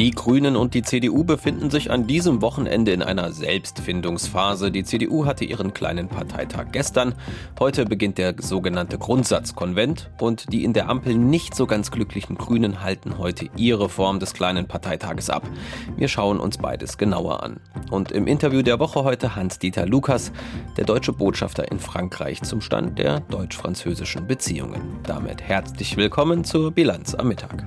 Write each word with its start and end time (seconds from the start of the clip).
Die 0.00 0.12
Grünen 0.12 0.56
und 0.56 0.72
die 0.72 0.80
CDU 0.80 1.24
befinden 1.24 1.68
sich 1.68 1.90
an 1.90 2.06
diesem 2.06 2.40
Wochenende 2.40 2.90
in 2.90 3.02
einer 3.02 3.32
Selbstfindungsphase. 3.32 4.70
Die 4.70 4.82
CDU 4.82 5.26
hatte 5.26 5.44
ihren 5.44 5.74
kleinen 5.74 6.08
Parteitag 6.08 6.68
gestern. 6.72 7.14
Heute 7.58 7.84
beginnt 7.84 8.16
der 8.16 8.34
sogenannte 8.38 8.96
Grundsatzkonvent 8.96 10.10
und 10.18 10.50
die 10.54 10.64
in 10.64 10.72
der 10.72 10.88
Ampel 10.88 11.16
nicht 11.16 11.54
so 11.54 11.66
ganz 11.66 11.90
glücklichen 11.90 12.38
Grünen 12.38 12.82
halten 12.82 13.18
heute 13.18 13.50
ihre 13.56 13.90
Form 13.90 14.20
des 14.20 14.32
kleinen 14.32 14.66
Parteitages 14.66 15.28
ab. 15.28 15.46
Wir 15.98 16.08
schauen 16.08 16.40
uns 16.40 16.56
beides 16.56 16.96
genauer 16.96 17.42
an. 17.42 17.60
Und 17.90 18.10
im 18.10 18.26
Interview 18.26 18.62
der 18.62 18.78
Woche 18.78 19.04
heute 19.04 19.36
Hans-Dieter 19.36 19.84
Lukas, 19.84 20.32
der 20.78 20.86
deutsche 20.86 21.12
Botschafter 21.12 21.70
in 21.70 21.78
Frankreich 21.78 22.40
zum 22.40 22.62
Stand 22.62 22.98
der 22.98 23.20
deutsch-französischen 23.20 24.26
Beziehungen. 24.26 24.80
Damit 25.02 25.42
herzlich 25.42 25.98
willkommen 25.98 26.44
zur 26.44 26.70
Bilanz 26.70 27.14
am 27.14 27.28
Mittag. 27.28 27.66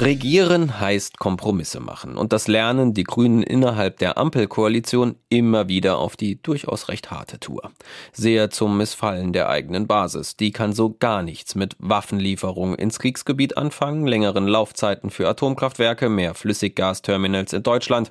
Regieren 0.00 0.78
heißt 0.78 1.18
Kompromisse 1.18 1.80
machen 1.80 2.16
und 2.16 2.32
das 2.32 2.46
lernen 2.46 2.94
die 2.94 3.02
Grünen 3.02 3.42
innerhalb 3.42 3.98
der 3.98 4.16
Ampelkoalition 4.16 5.16
immer 5.28 5.66
wieder 5.66 5.98
auf 5.98 6.16
die 6.16 6.40
durchaus 6.40 6.88
recht 6.88 7.10
harte 7.10 7.40
Tour. 7.40 7.72
Sehr 8.12 8.48
zum 8.50 8.76
Missfallen 8.76 9.32
der 9.32 9.48
eigenen 9.48 9.88
Basis. 9.88 10.36
Die 10.36 10.52
kann 10.52 10.72
so 10.72 10.94
gar 10.96 11.24
nichts 11.24 11.56
mit 11.56 11.74
Waffenlieferungen 11.80 12.78
ins 12.78 13.00
Kriegsgebiet 13.00 13.56
anfangen, 13.56 14.06
längeren 14.06 14.46
Laufzeiten 14.46 15.10
für 15.10 15.26
Atomkraftwerke, 15.26 16.08
mehr 16.08 16.34
Flüssiggasterminals 16.34 17.52
in 17.52 17.64
Deutschland 17.64 18.10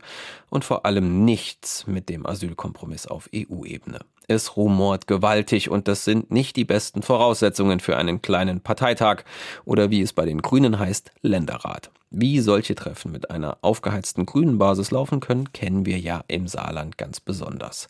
und 0.50 0.66
vor 0.66 0.86
allem 0.86 1.24
nichts 1.24 1.88
mit 1.88 2.10
dem 2.10 2.26
Asylkompromiss 2.26 3.08
auf 3.08 3.30
EU-Ebene. 3.34 4.00
Es 4.30 4.58
rumort 4.58 5.08
gewaltig 5.08 5.70
und 5.70 5.88
das 5.88 6.04
sind 6.04 6.32
nicht 6.32 6.58
die 6.58 6.66
besten 6.66 7.02
Voraussetzungen 7.02 7.80
für 7.80 7.96
einen 7.96 8.22
kleinen 8.22 8.60
Parteitag 8.60 9.24
oder 9.64 9.90
wie 9.90 10.02
es 10.02 10.12
bei 10.12 10.26
den 10.26 10.42
Grünen 10.42 10.80
heißt, 10.80 11.12
Länderrat. 11.22 11.92
Wie 12.10 12.42
solche 12.42 12.76
Treffen 12.76 13.14
mit 13.14 13.32
einer 13.32 13.58
aufgeheizten 13.62 14.26
grünen 14.26 14.58
Basis 14.58 14.92
laufen 14.92 15.22
können, 15.22 15.54
kennen 15.54 15.86
wir 15.86 15.98
ja 15.98 16.26
im 16.28 16.48
Saarland 16.48 16.98
ganz 16.98 17.22
besonders. 17.22 17.88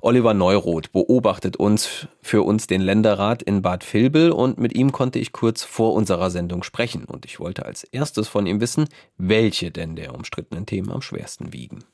Oliver 0.00 0.34
Neuroth 0.34 0.92
beobachtet 0.92 1.56
uns 1.56 2.06
für 2.20 2.42
uns 2.42 2.68
den 2.68 2.80
Länderrat 2.80 3.42
in 3.42 3.62
Bad 3.62 3.84
Vilbel 3.92 4.30
und 4.30 4.58
mit 4.58 4.74
ihm 4.74 4.92
konnte 4.92 5.18
ich 5.18 5.32
kurz 5.32 5.64
vor 5.64 5.94
unserer 5.94 6.30
Sendung 6.30 6.62
sprechen 6.62 7.04
und 7.04 7.24
ich 7.24 7.40
wollte 7.40 7.66
als 7.66 7.82
erstes 7.82 8.28
von 8.28 8.46
ihm 8.46 8.60
wissen, 8.60 8.88
welche 9.16 9.72
denn 9.72 9.96
der 9.96 10.14
umstrittenen 10.14 10.66
Themen 10.66 10.92
am 10.92 11.02
schwersten 11.02 11.52
wiegen. 11.52 11.84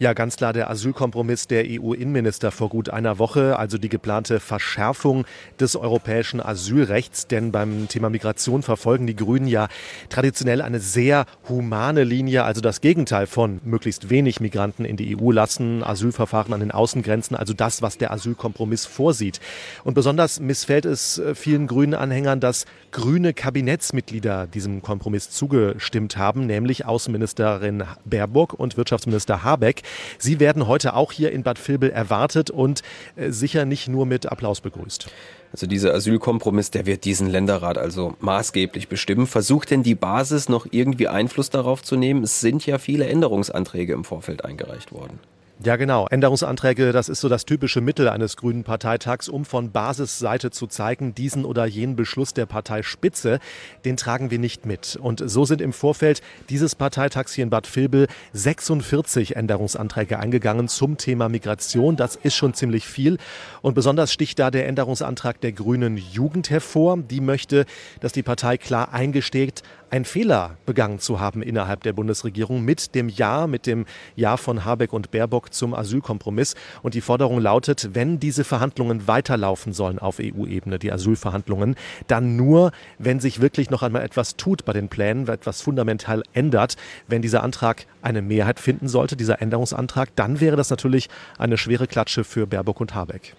Ja, 0.00 0.12
ganz 0.12 0.36
klar 0.36 0.52
der 0.52 0.70
Asylkompromiss 0.70 1.48
der 1.48 1.64
EU-Innenminister 1.66 2.52
vor 2.52 2.68
gut 2.68 2.88
einer 2.88 3.18
Woche, 3.18 3.58
also 3.58 3.78
die 3.78 3.88
geplante 3.88 4.38
Verschärfung 4.38 5.24
des 5.58 5.74
europäischen 5.74 6.40
Asylrechts. 6.40 7.26
Denn 7.26 7.50
beim 7.50 7.88
Thema 7.88 8.08
Migration 8.08 8.62
verfolgen 8.62 9.08
die 9.08 9.16
Grünen 9.16 9.48
ja 9.48 9.66
traditionell 10.08 10.62
eine 10.62 10.78
sehr 10.78 11.24
humane 11.48 12.04
Linie, 12.04 12.44
also 12.44 12.60
das 12.60 12.80
Gegenteil 12.80 13.26
von 13.26 13.60
möglichst 13.64 14.08
wenig 14.08 14.38
Migranten 14.38 14.84
in 14.84 14.96
die 14.96 15.18
EU 15.20 15.32
lassen, 15.32 15.82
Asylverfahren 15.82 16.54
an 16.54 16.60
den 16.60 16.70
Außengrenzen, 16.70 17.36
also 17.36 17.52
das, 17.52 17.82
was 17.82 17.98
der 17.98 18.12
Asylkompromiss 18.12 18.86
vorsieht. 18.86 19.40
Und 19.82 19.94
besonders 19.94 20.38
missfällt 20.38 20.84
es 20.84 21.20
vielen 21.34 21.66
grünen 21.66 21.94
Anhängern, 21.94 22.38
dass 22.38 22.66
grüne 22.92 23.34
Kabinettsmitglieder 23.34 24.46
diesem 24.46 24.80
Kompromiss 24.80 25.30
zugestimmt 25.30 26.16
haben, 26.16 26.46
nämlich 26.46 26.86
Außenministerin 26.86 27.82
Baerbock 28.04 28.52
und 28.52 28.76
Wirtschaftsminister 28.76 29.42
Habeck. 29.42 29.82
Sie 30.18 30.40
werden 30.40 30.66
heute 30.66 30.94
auch 30.94 31.12
hier 31.12 31.32
in 31.32 31.42
Bad 31.42 31.66
Vilbel 31.66 31.90
erwartet 31.90 32.50
und 32.50 32.82
äh, 33.16 33.30
sicher 33.30 33.64
nicht 33.64 33.88
nur 33.88 34.06
mit 34.06 34.26
Applaus 34.26 34.60
begrüßt. 34.60 35.10
Also 35.52 35.66
dieser 35.66 35.94
Asylkompromiss, 35.94 36.70
der 36.70 36.86
wird 36.86 37.04
diesen 37.04 37.28
Länderrat 37.28 37.78
also 37.78 38.14
maßgeblich 38.20 38.88
bestimmen. 38.88 39.26
Versucht 39.26 39.70
denn 39.70 39.82
die 39.82 39.94
Basis 39.94 40.48
noch 40.48 40.66
irgendwie 40.70 41.08
Einfluss 41.08 41.50
darauf 41.50 41.82
zu 41.82 41.96
nehmen? 41.96 42.22
Es 42.22 42.40
sind 42.40 42.66
ja 42.66 42.78
viele 42.78 43.06
Änderungsanträge 43.06 43.94
im 43.94 44.04
Vorfeld 44.04 44.44
eingereicht 44.44 44.92
worden. 44.92 45.18
Ja, 45.64 45.74
genau. 45.74 46.06
Änderungsanträge, 46.06 46.92
das 46.92 47.08
ist 47.08 47.20
so 47.20 47.28
das 47.28 47.44
typische 47.44 47.80
Mittel 47.80 48.08
eines 48.08 48.36
Grünen 48.36 48.62
Parteitags, 48.62 49.28
um 49.28 49.44
von 49.44 49.72
Basisseite 49.72 50.52
zu 50.52 50.68
zeigen, 50.68 51.16
diesen 51.16 51.44
oder 51.44 51.66
jenen 51.66 51.96
Beschluss 51.96 52.32
der 52.32 52.46
Parteispitze, 52.46 53.40
den 53.84 53.96
tragen 53.96 54.30
wir 54.30 54.38
nicht 54.38 54.66
mit. 54.66 54.96
Und 55.02 55.20
so 55.28 55.44
sind 55.44 55.60
im 55.60 55.72
Vorfeld 55.72 56.22
dieses 56.48 56.76
Parteitags 56.76 57.34
hier 57.34 57.42
in 57.42 57.50
Bad 57.50 57.74
Vilbel 57.74 58.06
46 58.34 59.34
Änderungsanträge 59.34 60.20
eingegangen 60.20 60.68
zum 60.68 60.96
Thema 60.96 61.28
Migration. 61.28 61.96
Das 61.96 62.14
ist 62.14 62.36
schon 62.36 62.54
ziemlich 62.54 62.86
viel. 62.86 63.18
Und 63.60 63.74
besonders 63.74 64.12
sticht 64.12 64.38
da 64.38 64.52
der 64.52 64.68
Änderungsantrag 64.68 65.40
der 65.40 65.50
Grünen 65.50 65.96
Jugend 65.96 66.50
hervor. 66.50 66.98
Die 66.98 67.20
möchte, 67.20 67.66
dass 67.98 68.12
die 68.12 68.22
Partei 68.22 68.58
klar 68.58 68.94
eingesteht, 68.94 69.64
einen 69.90 70.04
Fehler 70.04 70.56
begangen 70.66 70.98
zu 70.98 71.20
haben 71.20 71.42
innerhalb 71.42 71.82
der 71.82 71.92
Bundesregierung 71.92 72.64
mit 72.64 72.94
dem 72.94 73.08
Ja, 73.08 73.46
mit 73.46 73.66
dem 73.66 73.86
Ja 74.16 74.36
von 74.36 74.64
Habeck 74.64 74.92
und 74.92 75.10
Baerbock 75.10 75.47
zum 75.50 75.74
Asylkompromiss. 75.74 76.54
Und 76.82 76.94
die 76.94 77.00
Forderung 77.00 77.40
lautet, 77.40 77.90
wenn 77.94 78.20
diese 78.20 78.44
Verhandlungen 78.44 79.06
weiterlaufen 79.06 79.72
sollen 79.72 79.98
auf 79.98 80.18
EU-Ebene, 80.20 80.78
die 80.78 80.92
Asylverhandlungen, 80.92 81.76
dann 82.06 82.36
nur, 82.36 82.72
wenn 82.98 83.20
sich 83.20 83.40
wirklich 83.40 83.70
noch 83.70 83.82
einmal 83.82 84.02
etwas 84.02 84.36
tut 84.36 84.64
bei 84.64 84.72
den 84.72 84.88
Plänen, 84.88 85.28
etwas 85.28 85.62
fundamental 85.62 86.22
ändert. 86.32 86.76
Wenn 87.06 87.22
dieser 87.22 87.42
Antrag 87.42 87.86
eine 88.02 88.22
Mehrheit 88.22 88.60
finden 88.60 88.88
sollte, 88.88 89.16
dieser 89.16 89.40
Änderungsantrag, 89.40 90.14
dann 90.16 90.40
wäre 90.40 90.56
das 90.56 90.70
natürlich 90.70 91.08
eine 91.38 91.58
schwere 91.58 91.86
Klatsche 91.86 92.24
für 92.24 92.46
Baerbock 92.46 92.80
und 92.80 92.94
Habeck. 92.94 93.34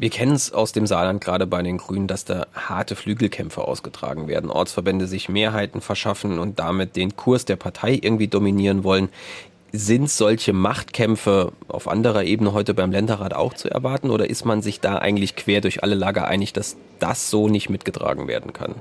Wir 0.00 0.08
kennen 0.08 0.32
es 0.32 0.50
aus 0.50 0.72
dem 0.72 0.86
Saarland 0.86 1.22
gerade 1.22 1.46
bei 1.46 1.62
den 1.62 1.76
Grünen, 1.76 2.06
dass 2.06 2.24
da 2.24 2.46
harte 2.54 2.96
Flügelkämpfe 2.96 3.60
ausgetragen 3.60 4.28
werden. 4.28 4.48
Ortsverbände 4.48 5.06
sich 5.06 5.28
Mehrheiten 5.28 5.82
verschaffen 5.82 6.38
und 6.38 6.58
damit 6.58 6.96
den 6.96 7.16
Kurs 7.16 7.44
der 7.44 7.56
Partei 7.56 7.98
irgendwie 8.00 8.26
dominieren 8.26 8.82
wollen. 8.82 9.10
Sind 9.72 10.10
solche 10.10 10.52
Machtkämpfe 10.52 11.52
auf 11.68 11.86
anderer 11.86 12.24
Ebene 12.24 12.52
heute 12.52 12.74
beim 12.74 12.90
Länderrat 12.90 13.34
auch 13.34 13.54
zu 13.54 13.70
erwarten 13.70 14.10
oder 14.10 14.28
ist 14.28 14.44
man 14.44 14.62
sich 14.62 14.80
da 14.80 14.98
eigentlich 14.98 15.36
quer 15.36 15.60
durch 15.60 15.84
alle 15.84 15.94
Lager 15.94 16.26
einig, 16.26 16.52
dass 16.52 16.76
das 16.98 17.30
so 17.30 17.48
nicht 17.48 17.70
mitgetragen 17.70 18.26
werden 18.26 18.52
kann? 18.52 18.74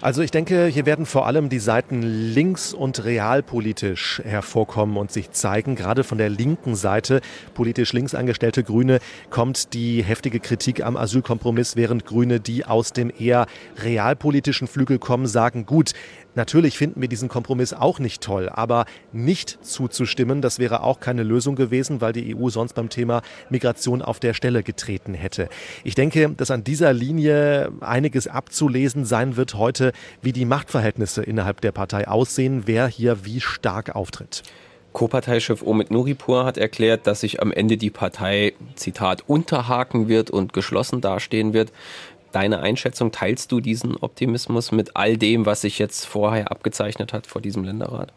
Also 0.00 0.20
ich 0.20 0.30
denke, 0.30 0.66
hier 0.66 0.84
werden 0.84 1.06
vor 1.06 1.26
allem 1.26 1.48
die 1.48 1.58
Seiten 1.58 2.02
links- 2.02 2.74
und 2.74 3.04
realpolitisch 3.04 4.20
hervorkommen 4.22 4.98
und 4.98 5.10
sich 5.10 5.30
zeigen. 5.30 5.76
Gerade 5.76 6.04
von 6.04 6.18
der 6.18 6.28
linken 6.28 6.74
Seite, 6.74 7.22
politisch 7.54 7.94
links 7.94 8.14
angestellte 8.14 8.64
Grüne, 8.64 8.98
kommt 9.30 9.72
die 9.72 10.04
heftige 10.04 10.40
Kritik 10.40 10.84
am 10.84 10.98
Asylkompromiss, 10.98 11.76
während 11.76 12.04
Grüne, 12.04 12.38
die 12.38 12.66
aus 12.66 12.92
dem 12.92 13.10
eher 13.18 13.46
realpolitischen 13.78 14.68
Flügel 14.68 14.98
kommen, 14.98 15.26
sagen, 15.26 15.64
gut, 15.64 15.92
Natürlich 16.34 16.76
finden 16.76 17.00
wir 17.00 17.08
diesen 17.08 17.28
Kompromiss 17.28 17.72
auch 17.72 17.98
nicht 17.98 18.22
toll, 18.22 18.48
aber 18.48 18.86
nicht 19.12 19.58
zuzustimmen, 19.64 20.42
das 20.42 20.58
wäre 20.58 20.82
auch 20.82 21.00
keine 21.00 21.22
Lösung 21.22 21.54
gewesen, 21.54 22.00
weil 22.00 22.12
die 22.12 22.34
EU 22.34 22.48
sonst 22.48 22.74
beim 22.74 22.88
Thema 22.88 23.22
Migration 23.50 24.02
auf 24.02 24.18
der 24.18 24.34
Stelle 24.34 24.62
getreten 24.62 25.14
hätte. 25.14 25.48
Ich 25.84 25.94
denke, 25.94 26.30
dass 26.30 26.50
an 26.50 26.64
dieser 26.64 26.92
Linie 26.92 27.70
einiges 27.80 28.26
abzulesen 28.26 29.04
sein 29.04 29.36
wird 29.36 29.54
heute, 29.54 29.92
wie 30.22 30.32
die 30.32 30.44
Machtverhältnisse 30.44 31.22
innerhalb 31.22 31.60
der 31.60 31.72
Partei 31.72 32.08
aussehen, 32.08 32.62
wer 32.66 32.88
hier 32.88 33.24
wie 33.24 33.40
stark 33.40 33.94
auftritt. 33.94 34.42
Co-Parteichef 34.94 35.62
Omid 35.62 35.90
Nuripur 35.90 36.44
hat 36.44 36.56
erklärt, 36.56 37.08
dass 37.08 37.20
sich 37.20 37.42
am 37.42 37.50
Ende 37.50 37.76
die 37.76 37.90
Partei, 37.90 38.52
Zitat, 38.76 39.24
unterhaken 39.26 40.06
wird 40.06 40.30
und 40.30 40.52
geschlossen 40.52 41.00
dastehen 41.00 41.52
wird 41.52 41.72
deine 42.34 42.60
Einschätzung? 42.60 43.12
Teilst 43.12 43.52
du 43.52 43.60
diesen 43.60 43.96
Optimismus 43.96 44.72
mit 44.72 44.96
all 44.96 45.16
dem, 45.16 45.46
was 45.46 45.62
sich 45.62 45.78
jetzt 45.78 46.04
vorher 46.04 46.50
abgezeichnet 46.50 47.12
hat 47.12 47.26
vor 47.26 47.40
diesem 47.40 47.64
Länderrat? 47.64 48.12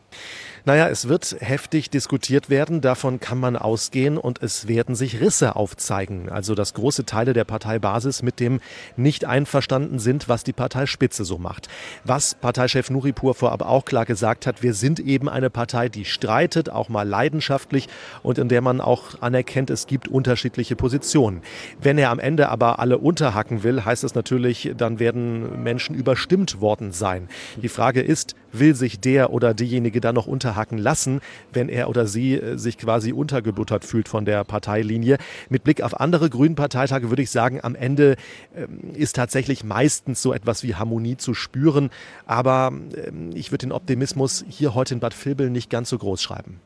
Naja, 0.67 0.89
es 0.89 1.07
wird 1.07 1.38
heftig 1.39 1.91
diskutiert 1.91 2.50
werden, 2.50 2.81
davon 2.81 3.22
kann 3.22 3.39
man 3.39 3.55
ausgehen 3.55 4.17
und 4.17 4.44
es 4.44 4.68
werden 4.68 4.95
sich 4.95 5.21
Risse 5.21 5.56
aufzeigen. 5.56 6.27
Also 6.27 6.56
dass 6.56 6.74
große 6.74 7.06
Teile 7.06 7.31
der 7.31 7.45
Parteibasis 7.45 8.21
mit 8.21 8.42
dem 8.42 8.59
nicht 8.97 9.24
einverstanden 9.24 9.97
sind, 9.97 10.27
was 10.27 10.44
die 10.44 10.51
Parteispitze 10.51 11.24
so 11.24 11.38
macht. 11.38 11.69
Was 12.03 12.36
Parteichef 12.36 12.89
Nuripur 12.89 13.33
vorab 13.33 13.62
auch 13.62 13.86
klar 13.86 14.03
gesagt 14.03 14.45
hat, 14.45 14.62
wir 14.62 14.74
sind 14.74 15.00
eben 15.00 15.30
eine 15.30 15.50
Partei, 15.50 15.88
die 15.88 16.03
streitet, 16.03 16.69
auch 16.69 16.89
mal 16.89 17.07
leidenschaftlich 17.07 17.88
und 18.21 18.38
in 18.38 18.50
der 18.50 18.59
man 18.59 18.81
auch 18.81 19.21
anerkennt, 19.21 19.69
es 19.69 19.88
gibt 19.88 20.09
unterschiedliche 20.09 20.75
Positionen. 20.75 21.44
Wenn 21.81 21.97
er 21.97 22.09
am 22.09 22.19
Ende 22.19 22.50
aber 22.50 22.80
alle 22.80 22.97
unterhacken 22.97 23.63
will, 23.63 23.86
heißt 23.86 24.03
es 24.03 24.15
natürlich, 24.15 24.74
dann 24.75 25.00
werden 25.00 25.63
Menschen 25.63 25.95
überstimmt 25.95 26.59
worden 26.59 26.92
sein. 26.92 27.30
Die 27.56 27.69
Frage 27.69 28.01
ist, 28.01 28.36
will 28.51 28.75
sich 28.75 29.00
der 29.00 29.31
oder 29.31 29.53
diejenige 29.53 30.01
dann 30.01 30.15
noch 30.15 30.27
unterhaken 30.57 30.77
lassen, 30.77 31.21
wenn 31.54 31.69
er 31.69 31.89
oder 31.89 32.07
sie 32.07 32.36
äh, 32.36 32.57
sich 32.57 32.77
quasi 32.77 33.13
untergebuttert 33.13 33.86
fühlt 33.86 34.07
von 34.07 34.25
der 34.25 34.44
Parteilinie. 34.44 35.18
Mit 35.50 35.63
Blick 35.63 35.81
auf 35.81 36.00
andere 36.00 36.30
Grünen 36.30 36.56
Parteitage 36.56 37.09
würde 37.09 37.21
ich 37.21 37.31
sagen, 37.31 37.59
am 37.63 37.75
Ende 37.75 38.15
ähm, 38.56 38.94
ist 38.94 39.15
tatsächlich 39.15 39.63
meistens 39.63 40.21
so 40.21 40.33
etwas 40.33 40.63
wie 40.63 40.75
Harmonie 40.75 41.18
zu 41.18 41.33
spüren. 41.33 41.89
Aber 42.25 42.71
ähm, 42.71 43.31
ich 43.33 43.51
würde 43.51 43.68
den 43.68 43.71
Optimismus 43.71 44.44
hier 44.50 44.74
heute 44.74 44.95
in 44.95 45.00
Bad 45.00 45.13
Vilbel 45.25 45.50
nicht 45.50 45.69
ganz 45.69 45.89
so 45.89 45.98
groß 45.98 46.21
schreiben. 46.21 46.59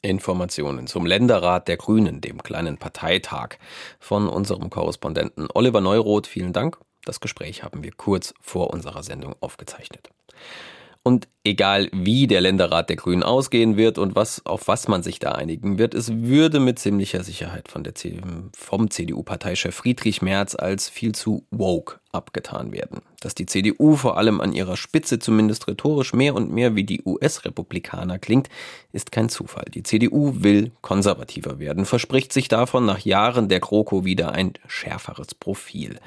Informationen 0.00 0.86
zum 0.86 1.06
Länderrat 1.06 1.66
der 1.66 1.76
Grünen, 1.76 2.20
dem 2.20 2.40
kleinen 2.42 2.78
Parteitag, 2.78 3.56
von 3.98 4.28
unserem 4.28 4.70
Korrespondenten 4.70 5.48
Oliver 5.54 5.80
Neuroth. 5.80 6.28
Vielen 6.28 6.52
Dank. 6.52 6.78
Das 7.04 7.18
Gespräch 7.18 7.64
haben 7.64 7.82
wir 7.82 7.92
kurz 7.96 8.32
vor 8.40 8.70
unserer 8.70 9.02
Sendung 9.02 9.34
aufgezeichnet. 9.40 10.10
Und 11.02 11.28
egal 11.44 11.88
wie 11.92 12.26
der 12.26 12.40
Länderrat 12.40 12.90
der 12.90 12.96
Grünen 12.96 13.22
ausgehen 13.22 13.76
wird 13.76 13.98
und 13.98 14.14
was, 14.14 14.44
auf 14.44 14.68
was 14.68 14.88
man 14.88 15.02
sich 15.02 15.18
da 15.18 15.32
einigen 15.32 15.78
wird, 15.78 15.94
es 15.94 16.12
würde 16.12 16.60
mit 16.60 16.78
ziemlicher 16.78 17.24
Sicherheit 17.24 17.68
von 17.68 17.84
der, 17.84 17.94
vom 18.54 18.90
CDU-Parteichef 18.90 19.74
Friedrich 19.74 20.20
Merz 20.20 20.54
als 20.54 20.88
viel 20.88 21.14
zu 21.14 21.46
woke 21.50 22.00
abgetan 22.12 22.72
werden. 22.72 23.00
Dass 23.20 23.34
die 23.34 23.46
CDU 23.46 23.96
vor 23.96 24.16
allem 24.18 24.40
an 24.40 24.52
ihrer 24.52 24.76
Spitze 24.76 25.18
zumindest 25.18 25.68
rhetorisch 25.68 26.12
mehr 26.12 26.34
und 26.34 26.52
mehr 26.52 26.74
wie 26.74 26.84
die 26.84 27.02
US-Republikaner 27.04 28.18
klingt, 28.18 28.48
ist 28.92 29.12
kein 29.12 29.28
Zufall. 29.28 29.66
Die 29.72 29.82
CDU 29.82 30.42
will 30.42 30.72
konservativer 30.80 31.58
werden, 31.58 31.84
verspricht 31.84 32.32
sich 32.32 32.48
davon 32.48 32.84
nach 32.84 33.00
Jahren 33.00 33.48
der 33.48 33.60
GroKo 33.60 34.04
wieder 34.04 34.32
ein 34.32 34.54
schärferes 34.66 35.34
Profil. 35.34 35.98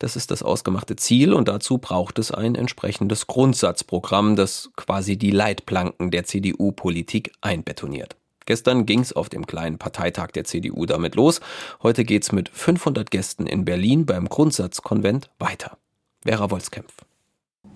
Das 0.00 0.16
ist 0.16 0.30
das 0.30 0.42
ausgemachte 0.42 0.96
Ziel 0.96 1.34
und 1.34 1.46
dazu 1.46 1.76
braucht 1.76 2.18
es 2.18 2.32
ein 2.32 2.54
entsprechendes 2.54 3.26
Grundsatzprogramm, 3.26 4.34
das 4.34 4.70
quasi 4.74 5.18
die 5.18 5.30
Leitplanken 5.30 6.10
der 6.10 6.24
CDU-Politik 6.24 7.32
einbetoniert. 7.42 8.16
Gestern 8.46 8.86
ging 8.86 9.00
es 9.00 9.12
auf 9.12 9.28
dem 9.28 9.46
kleinen 9.46 9.76
Parteitag 9.76 10.28
der 10.28 10.44
CDU 10.44 10.86
damit 10.86 11.16
los. 11.16 11.42
Heute 11.82 12.04
geht 12.04 12.22
es 12.22 12.32
mit 12.32 12.48
500 12.48 13.10
Gästen 13.10 13.46
in 13.46 13.66
Berlin 13.66 14.06
beim 14.06 14.26
Grundsatzkonvent 14.26 15.28
weiter. 15.38 15.76
Vera 16.24 16.50
Wolfskämpf. 16.50 16.94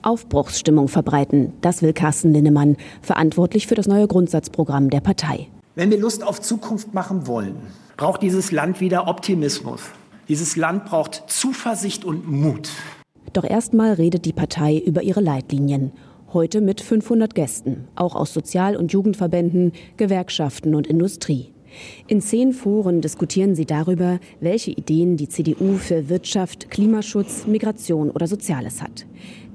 Aufbruchsstimmung 0.00 0.88
verbreiten, 0.88 1.53
das 1.61 1.82
will 1.82 1.93
Carsten 1.93 2.32
Linnemann, 2.32 2.79
verantwortlich 3.03 3.67
für 3.67 3.75
das 3.75 3.87
neue 3.87 4.09
Grundsatzprogramm 4.09 4.88
der 4.88 5.00
Partei. 5.00 5.49
Wenn 5.75 5.91
wir 5.91 5.99
Lust 5.99 6.25
auf 6.25 6.41
Zukunft 6.41 6.94
machen 6.94 7.27
wollen, 7.27 7.56
braucht 7.99 8.23
dieses 8.23 8.50
Land 8.50 8.81
wieder 8.81 9.09
Optimismus. 9.09 9.82
Dieses 10.29 10.56
Land 10.56 10.87
braucht 10.87 11.25
Zuversicht 11.26 12.05
und 12.05 12.26
Mut. 12.26 12.71
Doch 13.35 13.44
erstmal 13.44 13.93
redet 13.93 14.25
die 14.25 14.32
Partei 14.32 14.79
über 14.79 15.03
ihre 15.03 15.21
Leitlinien. 15.21 15.93
Heute 16.32 16.62
mit 16.62 16.81
500 16.81 17.35
Gästen, 17.35 17.88
auch 17.94 18.15
aus 18.15 18.32
Sozial- 18.32 18.76
und 18.76 18.93
Jugendverbänden, 18.93 19.73
Gewerkschaften 19.99 20.75
und 20.75 20.87
Industrie. 20.87 21.53
In 22.06 22.23
zehn 22.23 22.53
Foren 22.53 23.03
diskutieren 23.03 23.55
sie 23.55 23.67
darüber, 23.67 24.19
welche 24.41 24.71
Ideen 24.71 25.17
die 25.17 25.29
CDU 25.29 25.76
für 25.76 26.09
Wirtschaft, 26.09 26.70
Klimaschutz, 26.70 27.47
Migration 27.47 28.11
oder 28.11 28.27
Soziales 28.27 28.81
hat. 28.81 29.06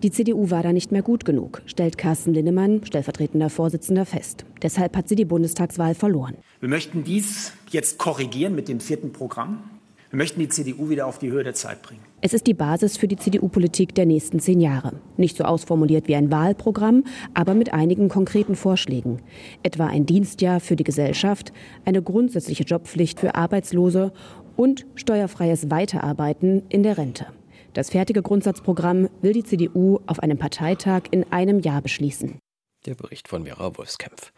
Die 0.04 0.12
CDU 0.12 0.51
war 0.51 0.62
da 0.62 0.72
nicht 0.72 0.92
mehr 0.92 1.01
gut 1.01 1.25
genug, 1.25 1.62
stellt 1.65 1.98
Carsten 1.98 2.33
Linnemann, 2.33 2.81
stellvertretender 2.86 3.50
Vorsitzender, 3.50 4.06
fest. 4.06 4.45
Deshalb 4.62 4.95
hat 4.95 5.10
sie 5.10 5.15
die 5.15 5.25
Bundestagswahl 5.25 5.95
verloren. 5.95 6.36
Wir 6.60 6.69
möchten 6.69 7.04
dies 7.04 7.54
jetzt 7.72 7.98
korrigieren 7.98 8.54
mit 8.54 8.68
dem 8.68 8.80
vierten 8.81 9.12
Programm. 9.12 9.63
Wir 10.10 10.18
möchten 10.18 10.40
die 10.40 10.50
CDU 10.50 10.90
wieder 10.90 11.06
auf 11.06 11.20
die 11.20 11.30
Höhe 11.30 11.44
der 11.44 11.54
Zeit 11.54 11.84
bringen. 11.84 12.02
Es 12.22 12.34
ist 12.34 12.48
die 12.48 12.56
Basis 12.56 12.98
für 12.98 13.08
die 13.08 13.16
CDU-Politik 13.16 13.94
der 13.94 14.08
nächsten 14.08 14.40
zehn 14.40 14.60
Jahre. 14.60 14.94
Nicht 15.18 15.38
so 15.38 15.44
ausformuliert 15.44 16.08
wie 16.08 16.16
ein 16.16 16.32
Wahlprogramm, 16.32 17.04
aber 17.36 17.54
mit 17.54 17.74
einigen 17.74 18.10
konkreten 18.10 18.56
Vorschlägen. 18.56 19.22
Etwa 19.62 19.86
ein 19.86 20.08
Dienstjahr 20.08 20.62
für 20.62 20.76
die 20.76 20.84
Gesellschaft, 20.84 21.54
eine 21.86 22.02
grundsätzliche 22.02 22.64
Jobpflicht 22.64 23.20
für 23.20 23.36
Arbeitslose 23.36 24.12
und 24.58 24.88
steuerfreies 24.96 25.70
Weiterarbeiten 25.70 26.64
in 26.70 26.82
der 26.82 26.98
Rente. 26.98 27.28
Das 27.74 27.92
fertige 27.92 28.24
Grundsatzprogramm 28.24 29.10
will 29.22 29.34
die 29.34 29.44
CDU 29.44 30.00
auf 30.08 30.22
einem 30.22 30.40
Parteitag 30.40 31.04
in 31.12 31.32
einem 31.32 31.60
Jahr 31.60 31.84
beschließen. 31.84 32.40
Der 32.88 32.96
Bericht 32.96 33.28
von 33.28 33.46
Vera 33.46 33.78
Wolfskämpf. 33.78 34.34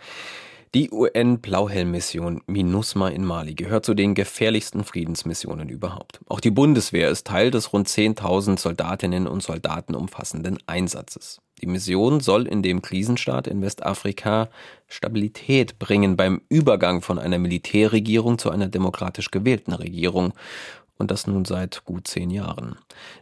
Die 0.74 0.90
UN-Blauhelm-Mission 0.90 2.44
MINUSMA 2.48 3.10
in 3.10 3.26
Mali 3.26 3.56
gehört 3.56 3.84
zu 3.84 3.94
den 3.94 4.16
gefährlichsten 4.16 4.86
Friedensmissionen 4.86 5.68
überhaupt. 5.68 6.22
Auch 6.30 6.40
die 6.40 6.50
Bundeswehr 6.50 7.10
ist 7.10 7.28
Teil 7.28 7.52
des 7.52 7.74
rund 7.74 7.90
10.000 7.90 8.58
Soldatinnen 8.58 9.28
und 9.28 9.44
Soldaten 9.44 9.96
umfassenden 9.96 10.60
Einsatzes. 10.68 11.42
Die 11.62 11.68
Mission 11.68 12.22
soll 12.22 12.48
in 12.48 12.64
dem 12.64 12.82
Krisenstaat 12.82 13.48
in 13.48 13.62
Westafrika 13.62 14.50
Stabilität 14.88 15.78
bringen 15.78 16.16
beim 16.16 16.42
Übergang 16.48 17.02
von 17.02 17.20
einer 17.20 17.38
Militärregierung 17.38 18.38
zu 18.38 18.50
einer 18.50 18.70
demokratisch 18.70 19.30
gewählten 19.30 19.74
Regierung 19.74 20.34
und 21.02 21.12
das 21.12 21.28
nun 21.28 21.44
seit 21.44 21.84
gut 21.84 22.08
zehn 22.08 22.30
Jahren. 22.30 22.78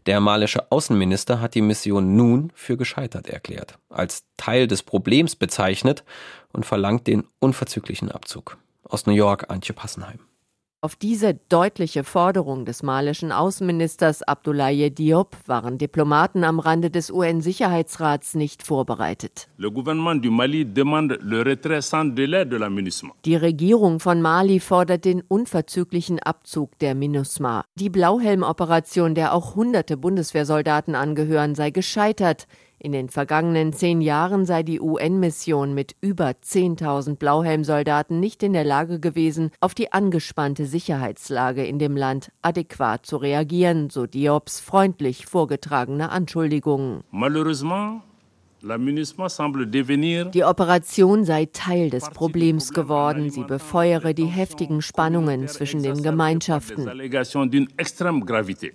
Der 0.06 0.20
malische 0.20 0.72
Außenminister 0.72 1.42
hat 1.42 1.56
die 1.56 1.62
Mission 1.62 2.16
nun 2.16 2.52
für 2.54 2.78
gescheitert 2.78 3.28
erklärt, 3.28 3.80
als 3.90 4.26
Teil 4.38 4.68
des 4.68 4.84
Problems 4.84 5.36
bezeichnet 5.36 6.04
und 6.54 6.66
verlangt 6.66 7.08
den 7.08 7.24
unverzüglichen 7.40 8.12
Abzug. 8.12 8.58
Aus 8.84 9.08
New 9.08 9.14
York 9.14 9.50
Antje 9.50 9.74
Passenheim. 9.74 10.20
Auf 10.82 10.96
diese 10.96 11.34
deutliche 11.50 12.06
Forderung 12.06 12.64
des 12.64 12.84
malischen 12.84 13.34
Außenministers 13.34 14.24
Abdoulaye 14.24 14.90
Diop 14.90 15.36
waren 15.46 15.78
Diplomaten 15.78 16.46
am 16.46 16.60
Rande 16.60 16.90
des 16.90 17.12
UN-Sicherheitsrats 17.12 18.34
nicht 18.36 18.64
vorbereitet. 18.64 19.50
Die 23.26 23.36
Regierung 23.36 24.00
von 24.00 24.22
Mali 24.22 24.60
fordert 24.62 25.04
den 25.04 25.22
unverzüglichen 25.28 26.20
Abzug 26.20 26.80
der 26.80 26.96
MINUSMA. 26.96 27.66
Die 27.76 27.90
Blauhelm-Operation, 27.90 29.16
der 29.16 29.34
auch 29.34 29.56
hunderte 29.56 29.98
Bundeswehrsoldaten 29.98 30.96
angehören, 30.96 31.56
sei 31.56 31.72
gescheitert. 31.72 32.48
In 32.82 32.94
den 32.94 33.10
vergangenen 33.10 33.74
zehn 33.74 34.00
Jahren 34.00 34.46
sei 34.46 34.64
die 34.64 34.80
UN-Mission 34.80 35.74
mit 35.74 35.98
über 36.00 36.30
10.000 36.30 37.18
Blauhelmsoldaten 37.18 38.22
nicht 38.22 38.42
in 38.42 38.54
der 38.54 38.64
Lage 38.64 39.02
gewesen, 39.02 39.52
auf 39.60 39.74
die 39.74 39.92
angespannte 39.92 40.66
Sicherheitslage 40.66 41.66
in 41.66 41.78
dem 41.78 41.98
Land 41.98 42.32
adäquat 42.42 43.06
zu 43.06 43.18
reagieren, 43.18 43.90
so 43.90 44.06
Diops 44.06 44.62
freundlich 44.62 45.26
vorgetragene 45.26 46.10
Anschuldigungen. 46.10 47.04
Malheureusement, 47.12 48.02
die 48.62 50.44
Operation 50.44 51.24
sei 51.24 51.46
Teil 51.46 51.90
des 51.90 52.10
Problems 52.10 52.74
geworden. 52.74 53.30
Sie 53.30 53.44
befeuere 53.44 54.14
die 54.14 54.26
heftigen 54.26 54.82
Spannungen 54.82 55.48
zwischen 55.48 55.82
den 55.82 56.04
Gemeinschaften. 56.04 56.86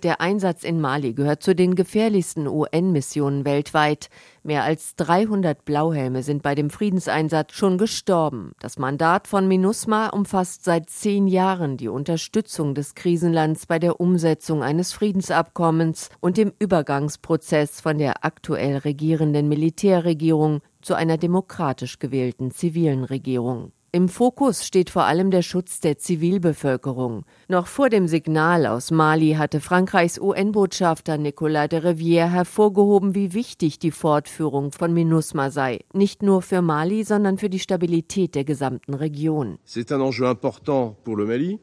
Der 0.03 0.21
Einsatz 0.21 0.63
in 0.63 0.81
Mali 0.81 1.13
gehört 1.13 1.43
zu 1.43 1.53
den 1.53 1.75
gefährlichsten 1.75 2.47
UN-Missionen 2.47 3.45
weltweit. 3.45 4.09
Mehr 4.45 4.63
als 4.63 4.95
300 4.97 5.65
Blauhelme 5.65 6.21
sind 6.21 6.43
bei 6.43 6.53
dem 6.53 6.69
Friedenseinsatz 6.69 7.53
schon 7.53 7.79
gestorben. 7.79 8.51
Das 8.59 8.77
Mandat 8.77 9.27
von 9.27 9.47
MINUSMA 9.47 10.09
umfasst 10.09 10.63
seit 10.63 10.87
zehn 10.87 11.25
Jahren 11.25 11.77
die 11.77 11.87
Unterstützung 11.87 12.75
des 12.75 12.93
Krisenlands 12.93 13.65
bei 13.65 13.79
der 13.79 13.99
Umsetzung 13.99 14.61
eines 14.61 14.93
Friedensabkommens 14.93 16.11
und 16.19 16.37
dem 16.37 16.53
Übergangsprozess 16.59 17.81
von 17.81 17.97
der 17.97 18.23
aktuell 18.23 18.77
regierenden 18.77 19.49
Militärregierung 19.49 20.61
zu 20.79 20.93
einer 20.93 21.17
demokratisch 21.17 21.97
gewählten 21.97 22.51
zivilen 22.51 23.03
Regierung. 23.03 23.71
Im 23.95 24.09
Fokus 24.09 24.65
steht 24.65 24.89
vor 24.89 25.05
allem 25.05 25.31
der 25.31 25.41
Schutz 25.41 25.79
der 25.79 25.97
Zivilbevölkerung. 25.97 27.23
Noch 27.47 27.65
vor 27.65 27.87
dem 27.87 28.09
Signal 28.09 28.65
aus 28.65 28.91
Mali 28.91 29.35
hatte 29.35 29.61
Frankreichs 29.61 30.19
UN-Botschafter 30.19 31.17
Nicolas 31.17 31.69
de 31.69 31.79
Rivière 31.79 32.29
hervorgehoben, 32.29 33.15
wie 33.15 33.33
wichtig 33.33 33.79
die 33.79 33.91
Fortführung 33.91 34.73
von 34.73 34.93
MINUSMA 34.93 35.49
sei. 35.49 35.79
Nicht 35.93 36.23
nur 36.23 36.41
für 36.41 36.61
Mali, 36.61 37.05
sondern 37.05 37.37
für 37.37 37.49
die 37.49 37.59
Stabilität 37.59 38.35
der 38.35 38.43
gesamten 38.43 38.95
Region. 38.95 39.59
C'est 39.65 39.93
un 39.93 40.01
enjeu 40.01 40.29
important 40.29 40.97
pour 41.05 41.15
le 41.15 41.25
Mali, 41.25 41.61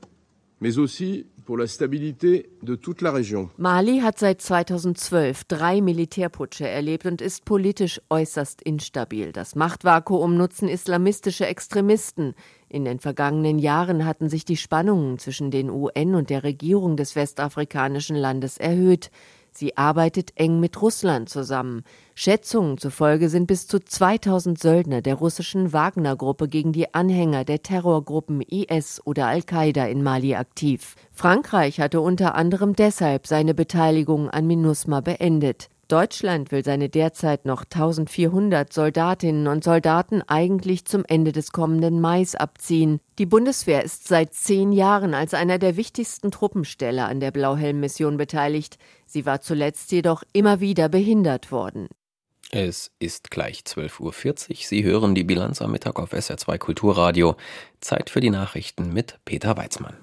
Mali 3.56 3.98
hat 3.98 4.20
seit 4.20 4.40
2012 4.40 5.42
drei 5.42 5.80
Militärputsche 5.80 6.68
erlebt 6.68 7.04
und 7.04 7.20
ist 7.20 7.44
politisch 7.44 8.00
äußerst 8.08 8.62
instabil. 8.62 9.32
Das 9.32 9.56
Machtvakuum 9.56 10.36
nutzen 10.36 10.68
islamistische 10.68 11.46
Extremisten. 11.46 12.34
In 12.68 12.84
den 12.84 13.00
vergangenen 13.00 13.58
Jahren 13.58 14.06
hatten 14.06 14.28
sich 14.28 14.44
die 14.44 14.56
Spannungen 14.56 15.18
zwischen 15.18 15.50
den 15.50 15.68
UN 15.68 16.14
und 16.14 16.30
der 16.30 16.44
Regierung 16.44 16.96
des 16.96 17.16
westafrikanischen 17.16 18.14
Landes 18.14 18.56
erhöht. 18.56 19.10
Sie 19.54 19.76
arbeitet 19.76 20.32
eng 20.36 20.60
mit 20.60 20.80
Russland 20.80 21.28
zusammen. 21.28 21.84
Schätzungen 22.14 22.78
zufolge 22.78 23.28
sind 23.28 23.46
bis 23.46 23.66
zu 23.66 23.78
2000 23.78 24.58
Söldner 24.58 25.02
der 25.02 25.16
russischen 25.16 25.72
Wagner-Gruppe 25.72 26.48
gegen 26.48 26.72
die 26.72 26.94
Anhänger 26.94 27.44
der 27.44 27.62
Terrorgruppen 27.62 28.40
IS 28.40 29.00
oder 29.04 29.26
Al-Qaida 29.26 29.84
in 29.86 30.02
Mali 30.02 30.34
aktiv. 30.34 30.96
Frankreich 31.12 31.80
hatte 31.80 32.00
unter 32.00 32.34
anderem 32.34 32.74
deshalb 32.74 33.26
seine 33.26 33.52
Beteiligung 33.52 34.30
an 34.30 34.46
MINUSMA 34.46 35.00
beendet. 35.00 35.68
Deutschland 35.92 36.52
will 36.52 36.64
seine 36.64 36.88
derzeit 36.88 37.44
noch 37.44 37.64
1400 37.64 38.72
Soldatinnen 38.72 39.46
und 39.46 39.62
Soldaten 39.62 40.22
eigentlich 40.26 40.86
zum 40.86 41.04
Ende 41.06 41.32
des 41.32 41.52
kommenden 41.52 42.00
Mais 42.00 42.34
abziehen. 42.34 42.98
Die 43.18 43.26
Bundeswehr 43.26 43.84
ist 43.84 44.08
seit 44.08 44.32
zehn 44.32 44.72
Jahren 44.72 45.12
als 45.12 45.34
einer 45.34 45.58
der 45.58 45.76
wichtigsten 45.76 46.30
Truppensteller 46.30 47.08
an 47.08 47.20
der 47.20 47.30
Blauhelm-Mission 47.30 48.16
beteiligt. 48.16 48.78
Sie 49.04 49.26
war 49.26 49.42
zuletzt 49.42 49.92
jedoch 49.92 50.22
immer 50.32 50.60
wieder 50.60 50.88
behindert 50.88 51.52
worden. 51.52 51.88
Es 52.50 52.90
ist 52.98 53.30
gleich 53.30 53.60
12.40 53.60 54.00
Uhr. 54.00 54.56
Sie 54.62 54.84
hören 54.84 55.14
die 55.14 55.24
Bilanz 55.24 55.60
am 55.60 55.72
Mittag 55.72 55.98
auf 55.98 56.14
SR2 56.14 56.56
Kulturradio. 56.56 57.36
Zeit 57.82 58.08
für 58.08 58.20
die 58.20 58.30
Nachrichten 58.30 58.94
mit 58.94 59.18
Peter 59.26 59.58
Weizmann. 59.58 60.01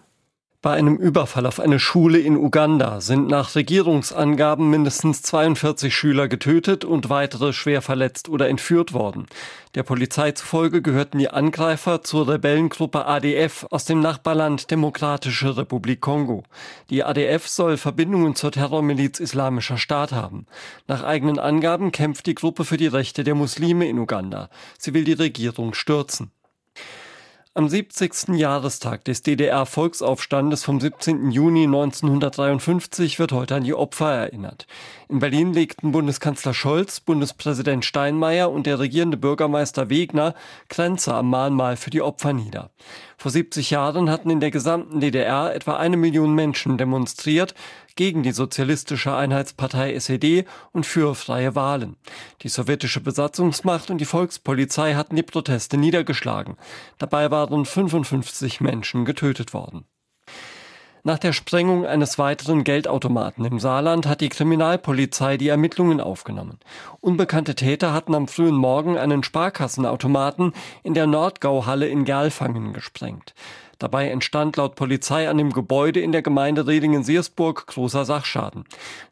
Bei 0.61 0.73
einem 0.73 0.97
Überfall 0.97 1.45
auf 1.45 1.61
eine 1.61 1.79
Schule 1.79 2.19
in 2.19 2.35
Uganda 2.35 2.99
sind 2.99 3.29
nach 3.29 3.55
Regierungsangaben 3.55 4.69
mindestens 4.69 5.21
42 5.21 5.95
Schüler 5.95 6.27
getötet 6.27 6.83
und 6.83 7.09
weitere 7.09 7.53
schwer 7.53 7.81
verletzt 7.81 8.27
oder 8.27 8.49
entführt 8.49 8.91
worden. 8.91 9.27
Der 9.73 9.83
Polizei 9.83 10.33
zufolge 10.33 10.81
gehörten 10.81 11.17
die 11.17 11.29
Angreifer 11.29 12.01
zur 12.01 12.27
Rebellengruppe 12.27 13.05
ADF 13.05 13.67
aus 13.69 13.85
dem 13.85 14.01
Nachbarland 14.01 14.69
Demokratische 14.69 15.55
Republik 15.55 16.01
Kongo. 16.01 16.43
Die 16.89 17.05
ADF 17.05 17.47
soll 17.47 17.77
Verbindungen 17.77 18.35
zur 18.35 18.51
Terrormiliz 18.51 19.21
Islamischer 19.21 19.77
Staat 19.77 20.11
haben. 20.11 20.45
Nach 20.87 21.03
eigenen 21.03 21.39
Angaben 21.39 21.93
kämpft 21.93 22.25
die 22.25 22.35
Gruppe 22.35 22.65
für 22.65 22.75
die 22.75 22.87
Rechte 22.87 23.23
der 23.23 23.35
Muslime 23.35 23.87
in 23.87 23.97
Uganda. 23.97 24.49
Sie 24.77 24.93
will 24.93 25.05
die 25.05 25.13
Regierung 25.13 25.73
stürzen. 25.73 26.33
Am 27.59 27.67
70. 27.67 28.37
Jahrestag 28.37 29.03
des 29.03 29.21
DDR-Volksaufstandes 29.21 30.63
vom 30.63 30.79
17. 30.79 31.29
Juni 31.29 31.65
1953 31.65 33.19
wird 33.19 33.33
heute 33.33 33.55
an 33.55 33.65
die 33.65 33.73
Opfer 33.73 34.13
erinnert. 34.13 34.65
In 35.11 35.17
Berlin 35.17 35.53
legten 35.53 35.91
Bundeskanzler 35.91 36.53
Scholz, 36.53 36.99
Bundespräsident 36.99 37.83
Steinmeier 37.83 38.51
und 38.51 38.67
der 38.67 38.77
regierende 38.77 39.17
Bürgermeister 39.17 39.89
Wegner 39.89 40.35
Grenze 40.69 41.15
am 41.15 41.31
Mahnmal 41.31 41.77
für 41.77 41.89
die 41.89 42.03
Opfer 42.03 42.31
nieder. 42.31 42.69
Vor 43.17 43.31
70 43.31 43.71
Jahren 43.71 44.11
hatten 44.11 44.29
in 44.29 44.39
der 44.39 44.51
gesamten 44.51 44.99
DDR 44.99 45.55
etwa 45.55 45.77
eine 45.77 45.97
Million 45.97 46.35
Menschen 46.35 46.77
demonstriert 46.77 47.55
gegen 47.95 48.21
die 48.21 48.33
Sozialistische 48.33 49.15
Einheitspartei 49.15 49.95
SED 49.95 50.45
und 50.73 50.85
für 50.85 51.15
freie 51.15 51.55
Wahlen. 51.55 51.95
Die 52.43 52.49
sowjetische 52.49 53.01
Besatzungsmacht 53.01 53.89
und 53.89 53.97
die 53.97 54.05
Volkspolizei 54.05 54.93
hatten 54.93 55.15
die 55.15 55.23
Proteste 55.23 55.77
niedergeschlagen. 55.77 56.55
Dabei 56.99 57.31
waren 57.31 57.65
55 57.65 58.61
Menschen 58.61 59.05
getötet 59.05 59.55
worden. 59.55 59.85
Nach 61.03 61.17
der 61.17 61.31
Sprengung 61.31 61.85
eines 61.85 62.19
weiteren 62.19 62.65
Geldautomaten 62.65 63.45
im 63.45 63.59
Saarland 63.59 64.05
hat 64.05 64.19
die 64.19 64.29
Kriminalpolizei 64.29 65.37
die 65.37 65.47
Ermittlungen 65.47 66.01
aufgenommen. 66.01 66.59
Unbekannte 66.99 67.55
Täter 67.55 67.93
hatten 67.93 68.13
am 68.13 68.27
frühen 68.27 68.55
Morgen 68.55 68.97
einen 68.97 69.23
Sparkassenautomaten 69.23 70.53
in 70.83 70.93
der 70.93 71.07
Nordgauhalle 71.07 71.87
in 71.87 72.03
Gerlfangen 72.03 72.73
gesprengt. 72.73 73.33
Dabei 73.79 74.09
entstand 74.09 74.57
laut 74.57 74.75
Polizei 74.75 75.29
an 75.29 75.37
dem 75.37 75.53
Gebäude 75.53 76.01
in 76.01 76.11
der 76.11 76.21
Gemeinde 76.21 76.67
Redingen-Siersburg 76.67 77.65
großer 77.65 78.03
Sachschaden. 78.03 78.65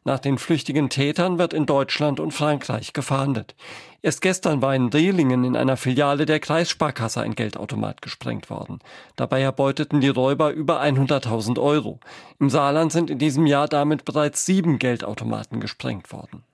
Nach 0.04 0.18
den 0.18 0.36
flüchtigen 0.36 0.90
Tätern 0.90 1.38
wird 1.38 1.54
in 1.54 1.64
Deutschland 1.64 2.20
und 2.20 2.32
Frankreich 2.32 2.92
gefahndet. 2.92 3.54
Erst 4.02 4.20
gestern 4.20 4.60
war 4.60 4.74
in 4.74 4.90
Rehlingen 4.90 5.42
in 5.42 5.56
einer 5.56 5.78
Filiale 5.78 6.26
der 6.26 6.38
Kreissparkasse 6.38 7.22
ein 7.22 7.34
Geldautomat 7.34 8.02
gesprengt 8.02 8.50
worden. 8.50 8.78
Dabei 9.16 9.40
erbeuteten 9.40 10.02
die 10.02 10.08
Räuber 10.08 10.50
über 10.50 10.82
100.000 10.82 11.58
Euro. 11.58 11.98
Im 12.38 12.50
Saarland 12.50 12.92
sind 12.92 13.08
in 13.08 13.18
diesem 13.18 13.46
Jahr 13.46 13.68
damit 13.68 14.04
bereits 14.04 14.44
sieben 14.44 14.78
Geldautomaten 14.78 15.60
gesprengt 15.60 16.12
worden. 16.12 16.44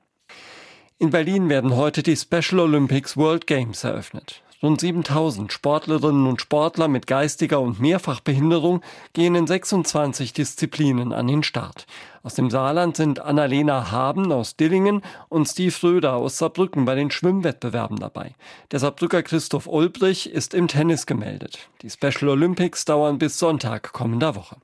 In 0.98 1.10
Berlin 1.10 1.48
werden 1.48 1.74
heute 1.74 2.04
die 2.04 2.16
Special 2.16 2.60
Olympics 2.60 3.16
World 3.16 3.48
Games 3.48 3.82
eröffnet. 3.82 4.43
Rund 4.64 4.80
7000 4.80 5.52
Sportlerinnen 5.52 6.26
und 6.26 6.40
Sportler 6.40 6.88
mit 6.88 7.06
geistiger 7.06 7.60
und 7.60 7.80
Mehrfachbehinderung 7.80 8.80
gehen 9.12 9.34
in 9.34 9.46
26 9.46 10.32
Disziplinen 10.32 11.12
an 11.12 11.26
den 11.26 11.42
Start. 11.42 11.86
Aus 12.22 12.32
dem 12.32 12.48
Saarland 12.48 12.96
sind 12.96 13.20
Annalena 13.20 13.90
Haben 13.90 14.32
aus 14.32 14.56
Dillingen 14.56 15.02
und 15.28 15.46
Steve 15.46 15.74
Röder 15.82 16.14
aus 16.14 16.38
Saarbrücken 16.38 16.86
bei 16.86 16.94
den 16.94 17.10
Schwimmwettbewerben 17.10 17.98
dabei. 17.98 18.36
Der 18.70 18.80
Saarbrücker 18.80 19.22
Christoph 19.22 19.66
Ulbrich 19.66 20.32
ist 20.32 20.54
im 20.54 20.66
Tennis 20.66 21.04
gemeldet. 21.04 21.68
Die 21.82 21.90
Special 21.90 22.30
Olympics 22.30 22.86
dauern 22.86 23.18
bis 23.18 23.38
Sonntag 23.38 23.92
kommender 23.92 24.34
Woche. 24.34 24.56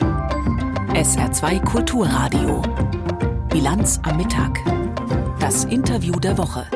SR2 0.00 1.64
Kulturradio. 1.64 2.62
Bilanz 3.48 4.00
am 4.02 4.16
Mittag. 4.16 4.58
Das 5.38 5.66
Interview 5.66 6.18
der 6.18 6.36
Woche. 6.36 6.66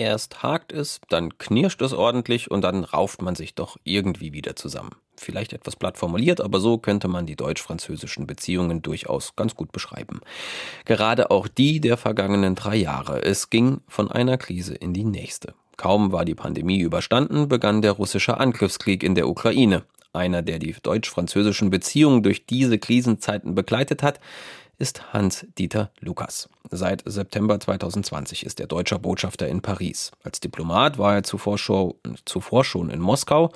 Erst 0.00 0.42
hakt 0.42 0.72
es, 0.72 0.98
dann 1.10 1.36
knirscht 1.36 1.82
es 1.82 1.92
ordentlich 1.92 2.50
und 2.50 2.62
dann 2.62 2.84
rauft 2.84 3.20
man 3.20 3.34
sich 3.34 3.54
doch 3.54 3.76
irgendwie 3.84 4.32
wieder 4.32 4.56
zusammen. 4.56 4.92
Vielleicht 5.18 5.52
etwas 5.52 5.76
platt 5.76 5.98
formuliert, 5.98 6.40
aber 6.40 6.58
so 6.58 6.78
könnte 6.78 7.06
man 7.06 7.26
die 7.26 7.36
deutsch-französischen 7.36 8.26
Beziehungen 8.26 8.80
durchaus 8.80 9.36
ganz 9.36 9.54
gut 9.54 9.72
beschreiben. 9.72 10.22
Gerade 10.86 11.30
auch 11.30 11.48
die 11.48 11.82
der 11.82 11.98
vergangenen 11.98 12.54
drei 12.54 12.76
Jahre. 12.76 13.22
Es 13.22 13.50
ging 13.50 13.82
von 13.88 14.10
einer 14.10 14.38
Krise 14.38 14.74
in 14.74 14.94
die 14.94 15.04
nächste. 15.04 15.52
Kaum 15.76 16.12
war 16.12 16.24
die 16.24 16.34
Pandemie 16.34 16.78
überstanden, 16.78 17.48
begann 17.48 17.82
der 17.82 17.92
russische 17.92 18.40
Angriffskrieg 18.40 19.02
in 19.02 19.14
der 19.14 19.28
Ukraine. 19.28 19.82
Einer, 20.14 20.40
der 20.40 20.58
die 20.58 20.74
deutsch-französischen 20.82 21.68
Beziehungen 21.68 22.22
durch 22.22 22.46
diese 22.46 22.78
Krisenzeiten 22.78 23.54
begleitet 23.54 24.02
hat, 24.02 24.18
ist 24.80 25.12
Hans-Dieter 25.12 25.90
Lukas. 26.00 26.48
Seit 26.70 27.02
September 27.04 27.60
2020 27.60 28.46
ist 28.46 28.60
er 28.60 28.66
deutscher 28.66 28.98
Botschafter 28.98 29.46
in 29.46 29.60
Paris. 29.60 30.10
Als 30.24 30.40
Diplomat 30.40 30.98
war 30.98 31.16
er 31.16 31.22
zuvor 31.22 31.58
schon, 31.58 31.94
zuvor 32.24 32.64
schon 32.64 32.90
in 32.90 33.00
Moskau 33.00 33.52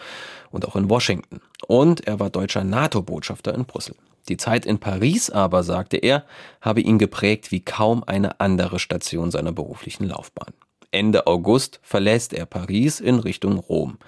und 0.50 0.68
auch 0.68 0.76
in 0.76 0.90
Washington. 0.90 1.40
Und 1.66 2.06
er 2.06 2.20
war 2.20 2.30
deutscher 2.30 2.62
NATO-Botschafter 2.62 3.54
in 3.54 3.64
Brüssel. 3.64 3.96
Die 4.28 4.36
Zeit 4.36 4.66
in 4.66 4.78
Paris 4.78 5.30
aber, 5.30 5.62
sagte 5.62 5.96
er, 5.96 6.24
habe 6.60 6.82
ihn 6.82 6.98
geprägt 6.98 7.50
wie 7.50 7.60
kaum 7.60 8.04
eine 8.04 8.40
andere 8.40 8.78
Station 8.78 9.30
seiner 9.30 9.52
beruflichen 9.52 10.04
Laufbahn. 10.04 10.52
Ende 10.90 11.26
August 11.26 11.80
verlässt 11.82 12.32
er 12.32 12.46
Paris 12.46 13.00
in 13.00 13.18
Richtung 13.18 13.58
Rom. 13.58 13.98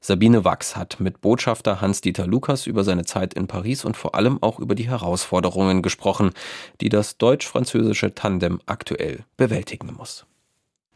Sabine 0.00 0.44
Wachs 0.44 0.76
hat 0.76 1.00
mit 1.00 1.20
Botschafter 1.20 1.80
Hans-Dieter 1.80 2.26
Lukas 2.26 2.66
über 2.66 2.84
seine 2.84 3.04
Zeit 3.04 3.34
in 3.34 3.46
Paris 3.46 3.84
und 3.84 3.96
vor 3.96 4.14
allem 4.14 4.42
auch 4.42 4.58
über 4.60 4.74
die 4.74 4.88
Herausforderungen 4.88 5.82
gesprochen, 5.82 6.30
die 6.80 6.88
das 6.88 7.18
deutsch-französische 7.18 8.14
Tandem 8.14 8.60
aktuell 8.66 9.24
bewältigen 9.36 9.94
muss. 9.96 10.26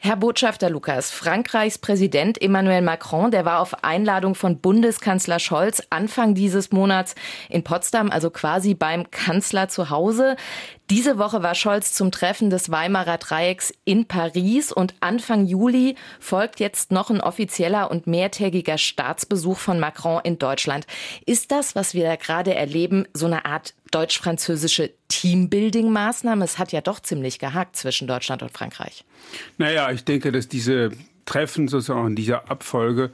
Herr 0.04 0.16
Botschafter 0.16 0.68
Lukas, 0.68 1.12
Frankreichs 1.12 1.78
Präsident 1.78 2.42
Emmanuel 2.42 2.82
Macron, 2.82 3.30
der 3.30 3.44
war 3.44 3.60
auf 3.60 3.84
Einladung 3.84 4.34
von 4.34 4.58
Bundeskanzler 4.58 5.38
Scholz 5.38 5.80
Anfang 5.90 6.34
dieses 6.34 6.72
Monats 6.72 7.14
in 7.48 7.62
Potsdam, 7.62 8.10
also 8.10 8.28
quasi 8.30 8.74
beim 8.74 9.12
Kanzler 9.12 9.68
zu 9.68 9.90
Hause. 9.90 10.34
Diese 10.90 11.16
Woche 11.16 11.42
war 11.42 11.54
Scholz 11.54 11.94
zum 11.94 12.10
Treffen 12.10 12.50
des 12.50 12.70
Weimarer 12.70 13.16
Dreiecks 13.16 13.72
in 13.84 14.06
Paris 14.06 14.72
und 14.72 14.94
Anfang 15.00 15.46
Juli 15.46 15.96
folgt 16.20 16.60
jetzt 16.60 16.92
noch 16.92 17.08
ein 17.08 17.20
offizieller 17.20 17.90
und 17.90 18.06
mehrtägiger 18.06 18.76
Staatsbesuch 18.76 19.58
von 19.58 19.80
Macron 19.80 20.20
in 20.24 20.38
Deutschland. 20.38 20.86
Ist 21.24 21.50
das, 21.50 21.74
was 21.74 21.94
wir 21.94 22.04
da 22.04 22.16
gerade 22.16 22.54
erleben, 22.54 23.06
so 23.14 23.26
eine 23.26 23.46
Art 23.46 23.74
deutsch-französische 23.90 24.90
Teambuilding-Maßnahme? 25.08 26.44
Es 26.44 26.58
hat 26.58 26.72
ja 26.72 26.80
doch 26.80 27.00
ziemlich 27.00 27.38
gehakt 27.38 27.76
zwischen 27.76 28.06
Deutschland 28.06 28.42
und 28.42 28.52
Frankreich. 28.52 29.04
Naja, 29.56 29.90
ich 29.92 30.04
denke, 30.04 30.30
dass 30.30 30.48
diese 30.48 30.90
Treffen 31.24 31.68
sozusagen 31.68 32.08
in 32.08 32.16
dieser 32.16 32.50
Abfolge 32.50 33.12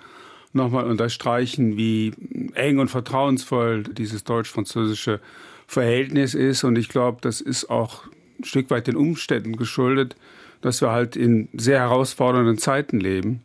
nochmal 0.52 0.87
unterstreichen, 0.87 1.76
wie 1.76 2.12
eng 2.54 2.78
und 2.78 2.88
vertrauensvoll 2.88 3.84
dieses 3.84 4.25
deutsch-französische 4.25 5.20
Verhältnis 5.68 6.34
ist. 6.34 6.64
Und 6.64 6.76
ich 6.76 6.88
glaube, 6.88 7.18
das 7.20 7.40
ist 7.40 7.70
auch 7.70 8.06
ein 8.40 8.44
Stück 8.44 8.70
weit 8.70 8.88
den 8.88 8.96
Umständen 8.96 9.56
geschuldet, 9.56 10.16
dass 10.60 10.80
wir 10.80 10.90
halt 10.90 11.14
in 11.14 11.48
sehr 11.52 11.78
herausfordernden 11.78 12.58
Zeiten 12.58 12.98
leben. 12.98 13.42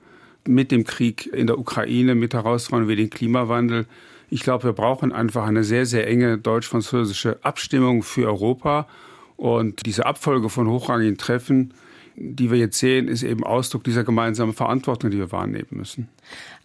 Mit 0.47 0.71
dem 0.71 0.83
Krieg 0.83 1.27
in 1.27 1.47
der 1.47 1.59
Ukraine, 1.59 2.15
mit 2.15 2.33
Herausforderungen 2.33 2.89
wie 2.89 2.95
dem 2.95 3.09
Klimawandel. 3.09 3.85
Ich 4.29 4.41
glaube, 4.41 4.63
wir 4.65 4.73
brauchen 4.73 5.11
einfach 5.11 5.45
eine 5.45 5.63
sehr, 5.63 5.85
sehr 5.85 6.07
enge 6.07 6.37
deutsch-französische 6.37 7.37
Abstimmung 7.43 8.01
für 8.01 8.25
Europa. 8.25 8.87
Und 9.37 9.85
diese 9.85 10.05
Abfolge 10.05 10.49
von 10.49 10.67
hochrangigen 10.67 11.17
Treffen 11.17 11.73
die 12.15 12.51
wir 12.51 12.57
jetzt 12.57 12.77
sehen, 12.77 13.07
ist 13.07 13.23
eben 13.23 13.43
Ausdruck 13.43 13.83
dieser 13.83 14.03
gemeinsamen 14.03 14.53
Verantwortung, 14.53 15.11
die 15.11 15.17
wir 15.17 15.31
wahrnehmen 15.31 15.67
müssen. 15.71 16.09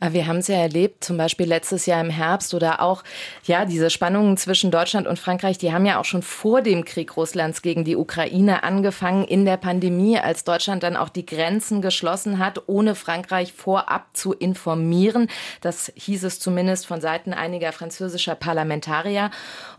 Wir 0.01 0.29
haben 0.29 0.39
es 0.39 0.47
ja 0.47 0.57
erlebt, 0.57 1.03
zum 1.03 1.17
Beispiel 1.17 1.47
letztes 1.47 1.87
Jahr 1.87 2.01
im 2.01 2.11
Herbst 2.11 2.55
oder 2.55 2.81
auch, 2.81 3.03
ja, 3.45 3.65
diese 3.65 3.91
Spannungen 3.91 4.37
zwischen 4.37 4.71
Deutschland 4.71 5.09
und 5.09 5.19
Frankreich, 5.19 5.59
die 5.59 5.73
haben 5.73 5.87
ja 5.87 5.99
auch 5.99 6.05
schon 6.05 6.23
vor 6.23 6.63
dem 6.63 6.85
Krieg 6.85 7.17
Russlands 7.17 7.63
gegen 7.63 7.85
die 7.85 7.97
Ukraine 7.97 8.63
angefangen 8.63 9.25
in 9.25 9.45
der 9.45 9.57
Pandemie, 9.57 10.17
als 10.17 10.45
Deutschland 10.45 10.85
dann 10.85 10.97
auch 10.97 11.09
die 11.09 11.27
Grenzen 11.27 11.83
geschlossen 11.83 12.39
hat, 12.39 12.69
ohne 12.69 12.95
Frankreich 12.95 13.53
vorab 13.53 14.07
zu 14.13 14.33
informieren. 14.33 15.29
Das 15.63 15.93
hieß 15.97 16.23
es 16.23 16.39
zumindest 16.39 16.87
von 16.87 17.01
Seiten 17.01 17.33
einiger 17.33 17.73
französischer 17.73 18.37
Parlamentarier. 18.37 19.33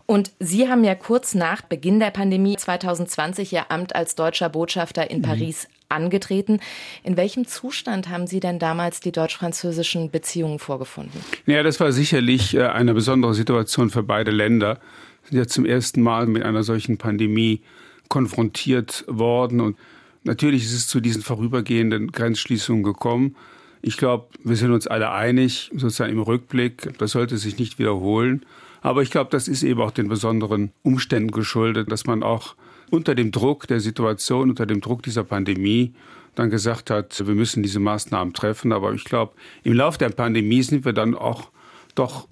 Und 0.04 0.32
Sie 0.38 0.68
haben 0.68 0.84
ja 0.84 0.94
kurz 0.94 1.34
nach 1.34 1.62
Beginn 1.62 1.98
der 1.98 2.10
Pandemie 2.10 2.56
2020 2.56 3.52
Ihr 3.54 3.70
Amt 3.70 3.94
als 3.94 4.16
deutscher 4.16 4.50
Botschafter 4.50 5.10
in 5.10 5.18
mhm. 5.18 5.22
Paris 5.22 5.68
angetreten. 5.90 6.60
In 7.02 7.16
welchem 7.16 7.46
Zustand 7.46 8.08
haben 8.08 8.26
Sie 8.26 8.40
denn 8.40 8.58
damals 8.58 9.00
die 9.00 9.12
deutsch-französischen 9.12 10.10
Beziehungen 10.10 10.58
vorgefunden? 10.58 11.20
Ja, 11.46 11.62
das 11.62 11.80
war 11.80 11.92
sicherlich 11.92 12.54
äh, 12.54 12.66
eine 12.66 12.94
besondere 12.94 13.34
Situation 13.34 13.90
für 13.90 14.02
beide 14.02 14.30
Länder. 14.30 14.78
Wir 15.22 15.30
sind 15.30 15.38
ja 15.38 15.46
zum 15.46 15.66
ersten 15.66 16.02
Mal 16.02 16.26
mit 16.26 16.42
einer 16.42 16.62
solchen 16.62 16.98
Pandemie 16.98 17.60
konfrontiert 18.08 19.04
worden. 19.06 19.60
Und 19.60 19.76
natürlich 20.24 20.64
ist 20.64 20.74
es 20.74 20.86
zu 20.86 21.00
diesen 21.00 21.22
vorübergehenden 21.22 22.12
Grenzschließungen 22.12 22.82
gekommen. 22.82 23.36
Ich 23.82 23.96
glaube, 23.96 24.26
wir 24.44 24.56
sind 24.56 24.72
uns 24.72 24.86
alle 24.86 25.10
einig, 25.10 25.70
sozusagen 25.74 26.12
im 26.12 26.20
Rückblick, 26.20 26.98
das 26.98 27.12
sollte 27.12 27.38
sich 27.38 27.58
nicht 27.58 27.78
wiederholen. 27.78 28.44
Aber 28.82 29.02
ich 29.02 29.10
glaube, 29.10 29.30
das 29.30 29.48
ist 29.48 29.62
eben 29.62 29.80
auch 29.80 29.90
den 29.90 30.08
besonderen 30.08 30.72
Umständen 30.82 31.30
geschuldet, 31.30 31.90
dass 31.90 32.06
man 32.06 32.22
auch 32.22 32.54
unter 32.90 33.14
dem 33.14 33.30
Druck 33.30 33.66
der 33.66 33.80
Situation, 33.80 34.50
unter 34.50 34.66
dem 34.66 34.80
Druck 34.80 35.02
dieser 35.02 35.24
Pandemie 35.24 35.94
dann 36.34 36.50
gesagt 36.50 36.90
hat, 36.90 37.26
wir 37.26 37.34
müssen 37.34 37.62
diese 37.62 37.80
Maßnahmen 37.80 38.34
treffen. 38.34 38.72
Aber 38.72 38.92
ich 38.92 39.04
glaube, 39.04 39.34
im 39.62 39.72
Laufe 39.72 39.98
der 39.98 40.10
Pandemie 40.10 40.62
sind 40.62 40.84
wir 40.84 40.92
dann 40.92 41.14
auch 41.14 41.50
doch 41.94 42.28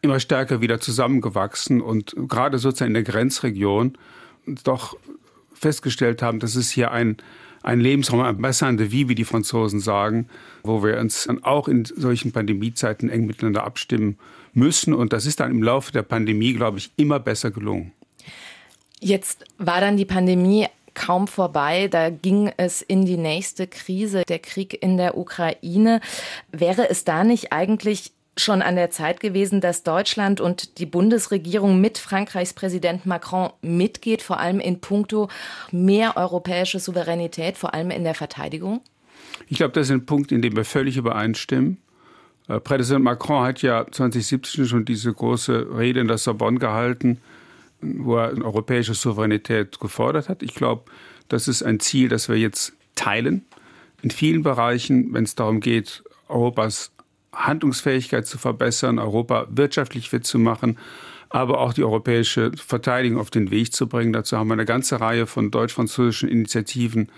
immer 0.00 0.18
stärker 0.20 0.60
wieder 0.60 0.80
zusammengewachsen 0.80 1.80
und 1.80 2.14
gerade 2.28 2.58
sozusagen 2.58 2.90
in 2.90 2.94
der 2.94 3.02
Grenzregion 3.04 3.96
doch 4.64 4.96
festgestellt 5.54 6.22
haben, 6.22 6.40
dass 6.40 6.56
es 6.56 6.70
hier 6.70 6.90
ein, 6.90 7.18
ein 7.62 7.78
Lebensraum, 7.78 8.20
ein 8.20 8.38
Bassin 8.38 8.76
de 8.76 8.90
vie, 8.90 9.08
wie 9.08 9.14
die 9.14 9.24
Franzosen 9.24 9.78
sagen, 9.78 10.28
wo 10.64 10.82
wir 10.82 10.98
uns 10.98 11.24
dann 11.24 11.44
auch 11.44 11.68
in 11.68 11.84
solchen 11.84 12.32
Pandemiezeiten 12.32 13.08
eng 13.08 13.26
miteinander 13.26 13.62
abstimmen 13.62 14.18
müssen. 14.52 14.92
Und 14.92 15.12
das 15.12 15.24
ist 15.24 15.38
dann 15.38 15.52
im 15.52 15.62
Laufe 15.62 15.92
der 15.92 16.02
Pandemie, 16.02 16.52
glaube 16.52 16.78
ich, 16.78 16.90
immer 16.96 17.20
besser 17.20 17.52
gelungen. 17.52 17.92
Jetzt 19.04 19.44
war 19.58 19.80
dann 19.80 19.96
die 19.96 20.04
Pandemie 20.04 20.68
kaum 20.94 21.26
vorbei. 21.26 21.88
Da 21.88 22.08
ging 22.10 22.52
es 22.56 22.82
in 22.82 23.04
die 23.04 23.16
nächste 23.16 23.66
Krise, 23.66 24.22
der 24.28 24.38
Krieg 24.38 24.80
in 24.80 24.96
der 24.96 25.18
Ukraine. 25.18 26.00
Wäre 26.52 26.88
es 26.88 27.02
da 27.02 27.24
nicht 27.24 27.52
eigentlich 27.52 28.12
schon 28.36 28.62
an 28.62 28.76
der 28.76 28.90
Zeit 28.90 29.18
gewesen, 29.18 29.60
dass 29.60 29.82
Deutschland 29.82 30.40
und 30.40 30.78
die 30.78 30.86
Bundesregierung 30.86 31.80
mit 31.80 31.98
Frankreichs 31.98 32.54
Präsident 32.54 33.04
Macron 33.04 33.50
mitgeht, 33.60 34.22
vor 34.22 34.38
allem 34.38 34.60
in 34.60 34.80
puncto 34.80 35.28
mehr 35.72 36.16
europäische 36.16 36.78
Souveränität, 36.78 37.58
vor 37.58 37.74
allem 37.74 37.90
in 37.90 38.04
der 38.04 38.14
Verteidigung? 38.14 38.82
Ich 39.48 39.56
glaube, 39.56 39.72
das 39.72 39.88
ist 39.88 39.92
ein 39.92 40.06
Punkt, 40.06 40.30
in 40.30 40.42
dem 40.42 40.54
wir 40.54 40.64
völlig 40.64 40.96
übereinstimmen. 40.96 41.78
Äh, 42.46 42.60
Präsident 42.60 43.04
Macron 43.04 43.44
hat 43.44 43.62
ja 43.62 43.84
2017 43.90 44.66
schon 44.66 44.84
diese 44.84 45.12
große 45.12 45.76
Rede 45.76 45.98
in 45.98 46.06
der 46.06 46.18
Sorbonne 46.18 46.60
gehalten, 46.60 47.20
wo 47.82 48.16
er 48.16 48.36
europäische 48.42 48.94
Souveränität 48.94 49.78
gefordert 49.80 50.28
hat. 50.28 50.42
Ich 50.42 50.54
glaube, 50.54 50.84
das 51.28 51.48
ist 51.48 51.62
ein 51.62 51.80
Ziel, 51.80 52.08
das 52.08 52.28
wir 52.28 52.36
jetzt 52.36 52.72
teilen. 52.94 53.44
In 54.02 54.10
vielen 54.10 54.42
Bereichen, 54.42 55.12
wenn 55.12 55.24
es 55.24 55.34
darum 55.34 55.60
geht, 55.60 56.02
Europas 56.28 56.92
Handlungsfähigkeit 57.32 58.26
zu 58.26 58.38
verbessern, 58.38 58.98
Europa 58.98 59.46
wirtschaftlich 59.50 60.10
fit 60.10 60.26
zu 60.26 60.38
machen, 60.38 60.78
aber 61.30 61.60
auch 61.60 61.72
die 61.72 61.84
europäische 61.84 62.52
Verteidigung 62.56 63.18
auf 63.18 63.30
den 63.30 63.50
Weg 63.50 63.72
zu 63.72 63.88
bringen. 63.88 64.12
Dazu 64.12 64.36
haben 64.36 64.48
wir 64.48 64.54
eine 64.54 64.66
ganze 64.66 65.00
Reihe 65.00 65.26
von 65.26 65.50
deutsch-französischen 65.50 66.28
Initiativen 66.28 67.10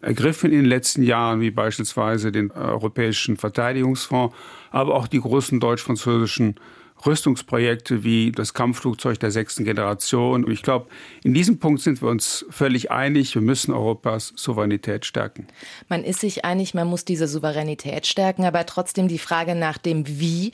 ergriffen 0.00 0.52
in 0.52 0.58
den 0.58 0.66
letzten 0.66 1.02
Jahren, 1.02 1.40
wie 1.40 1.50
beispielsweise 1.50 2.32
den 2.32 2.50
Europäischen 2.50 3.36
Verteidigungsfonds, 3.36 4.34
aber 4.70 4.94
auch 4.94 5.06
die 5.06 5.20
großen 5.20 5.60
deutsch-französischen 5.60 6.54
Rüstungsprojekte 7.06 8.04
wie 8.04 8.32
das 8.32 8.54
Kampfflugzeug 8.54 9.18
der 9.20 9.30
sechsten 9.30 9.64
Generation. 9.64 10.44
Und 10.44 10.50
ich 10.50 10.62
glaube, 10.62 10.88
in 11.22 11.34
diesem 11.34 11.58
Punkt 11.58 11.80
sind 11.80 12.02
wir 12.02 12.08
uns 12.08 12.44
völlig 12.50 12.90
einig. 12.90 13.34
Wir 13.34 13.42
müssen 13.42 13.72
Europas 13.72 14.32
Souveränität 14.36 15.04
stärken. 15.04 15.46
Man 15.88 16.04
ist 16.04 16.20
sich 16.20 16.44
einig, 16.44 16.74
man 16.74 16.88
muss 16.88 17.04
diese 17.04 17.28
Souveränität 17.28 18.06
stärken, 18.06 18.44
aber 18.44 18.66
trotzdem 18.66 19.08
die 19.08 19.18
Frage 19.18 19.54
nach 19.54 19.78
dem 19.78 20.06
Wie, 20.06 20.52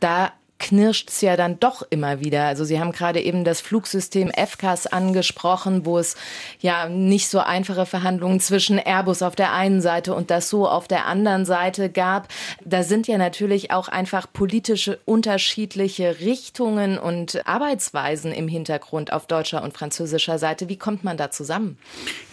da 0.00 0.32
knirscht 0.58 1.10
es 1.10 1.20
ja 1.20 1.36
dann 1.36 1.58
doch 1.60 1.82
immer 1.90 2.20
wieder. 2.20 2.44
Also 2.44 2.64
Sie 2.64 2.78
haben 2.80 2.92
gerade 2.92 3.20
eben 3.20 3.44
das 3.44 3.60
Flugsystem 3.60 4.30
FCAS 4.30 4.86
angesprochen, 4.86 5.84
wo 5.84 5.98
es 5.98 6.16
ja 6.60 6.88
nicht 6.88 7.28
so 7.28 7.40
einfache 7.40 7.86
Verhandlungen 7.86 8.40
zwischen 8.40 8.78
Airbus 8.78 9.22
auf 9.22 9.36
der 9.36 9.52
einen 9.52 9.80
Seite 9.80 10.14
und 10.14 10.30
das 10.30 10.48
so 10.48 10.68
auf 10.68 10.88
der 10.88 11.06
anderen 11.06 11.44
Seite 11.44 11.90
gab. 11.90 12.28
Da 12.64 12.82
sind 12.82 13.08
ja 13.08 13.18
natürlich 13.18 13.72
auch 13.72 13.88
einfach 13.88 14.26
politische 14.32 14.98
unterschiedliche 15.04 16.20
Richtungen 16.20 16.98
und 16.98 17.46
Arbeitsweisen 17.46 18.32
im 18.32 18.48
Hintergrund 18.48 19.12
auf 19.12 19.26
deutscher 19.26 19.62
und 19.62 19.74
französischer 19.74 20.38
Seite. 20.38 20.68
Wie 20.68 20.78
kommt 20.78 21.04
man 21.04 21.16
da 21.16 21.30
zusammen? 21.30 21.78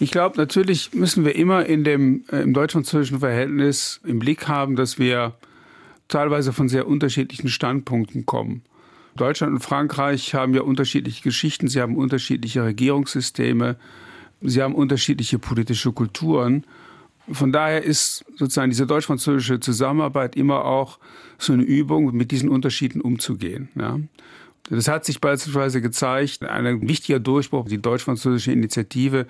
Ich 0.00 0.10
glaube, 0.10 0.36
natürlich 0.38 0.94
müssen 0.94 1.24
wir 1.24 1.34
immer 1.34 1.66
in 1.66 1.84
dem 1.84 2.24
äh, 2.30 2.42
im 2.42 2.54
deutsch-französischen 2.54 3.20
Verhältnis 3.20 4.00
im 4.04 4.18
Blick 4.18 4.48
haben, 4.48 4.76
dass 4.76 4.98
wir 4.98 5.34
teilweise 6.12 6.52
von 6.52 6.68
sehr 6.68 6.86
unterschiedlichen 6.86 7.48
Standpunkten 7.48 8.26
kommen. 8.26 8.62
Deutschland 9.16 9.52
und 9.54 9.60
Frankreich 9.60 10.34
haben 10.34 10.54
ja 10.54 10.62
unterschiedliche 10.62 11.22
Geschichten, 11.22 11.68
sie 11.68 11.80
haben 11.80 11.96
unterschiedliche 11.96 12.64
Regierungssysteme, 12.64 13.76
sie 14.40 14.62
haben 14.62 14.74
unterschiedliche 14.74 15.38
politische 15.38 15.92
Kulturen. 15.92 16.64
Von 17.30 17.52
daher 17.52 17.82
ist 17.82 18.24
sozusagen 18.36 18.70
diese 18.70 18.86
deutsch-französische 18.86 19.60
Zusammenarbeit 19.60 20.34
immer 20.34 20.64
auch 20.64 20.98
so 21.38 21.52
eine 21.52 21.62
Übung, 21.62 22.14
mit 22.16 22.30
diesen 22.30 22.48
Unterschieden 22.48 23.00
umzugehen. 23.00 23.68
Ja. 23.74 23.98
Das 24.70 24.86
hat 24.86 25.04
sich 25.04 25.20
beispielsweise 25.20 25.80
gezeigt, 25.80 26.44
ein 26.44 26.88
wichtiger 26.88 27.18
Durchbruch, 27.18 27.68
die 27.68 27.82
deutsch-französische 27.82 28.52
Initiative 28.52 29.26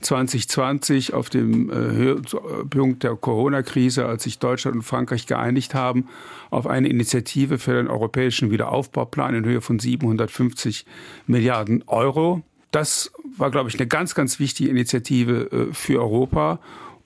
2020 0.00 1.14
auf 1.14 1.30
dem 1.30 1.70
äh, 1.70 1.74
Höhepunkt 1.74 3.02
der 3.02 3.16
Corona-Krise, 3.16 4.04
als 4.04 4.24
sich 4.24 4.38
Deutschland 4.38 4.76
und 4.76 4.82
Frankreich 4.82 5.26
geeinigt 5.26 5.74
haben 5.74 6.08
auf 6.50 6.66
eine 6.66 6.88
Initiative 6.88 7.58
für 7.58 7.72
den 7.72 7.88
europäischen 7.88 8.50
Wiederaufbauplan 8.50 9.34
in 9.34 9.44
Höhe 9.46 9.62
von 9.62 9.78
750 9.78 10.84
Milliarden 11.26 11.82
Euro. 11.86 12.42
Das 12.70 13.10
war, 13.38 13.50
glaube 13.50 13.70
ich, 13.70 13.76
eine 13.76 13.86
ganz, 13.86 14.14
ganz 14.14 14.38
wichtige 14.38 14.68
Initiative 14.68 15.50
äh, 15.50 15.72
für 15.72 16.00
Europa 16.00 16.60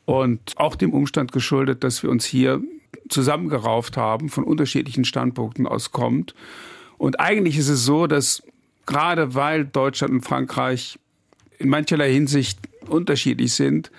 und 0.04 0.40
auch 0.56 0.74
dem 0.74 0.92
Umstand 0.92 1.30
geschuldet, 1.30 1.84
dass 1.84 2.02
wir 2.02 2.10
uns 2.10 2.24
hier 2.24 2.60
zusammengerauft 3.08 3.96
haben, 3.96 4.30
von 4.30 4.42
unterschiedlichen 4.42 5.04
Standpunkten 5.04 5.66
aus 5.66 5.92
kommt 5.92 6.34
und 6.98 7.20
eigentlich 7.20 7.56
ist 7.56 7.68
es 7.68 7.84
so, 7.84 8.06
dass 8.06 8.42
gerade 8.86 9.34
weil 9.34 9.64
Deutschland 9.64 10.12
und 10.12 10.22
Frankreich 10.22 10.98
in 11.58 11.68
mancherlei 11.68 12.12
Hinsicht 12.12 12.58
unterschiedlich 12.88 13.52
sind, 13.52 13.90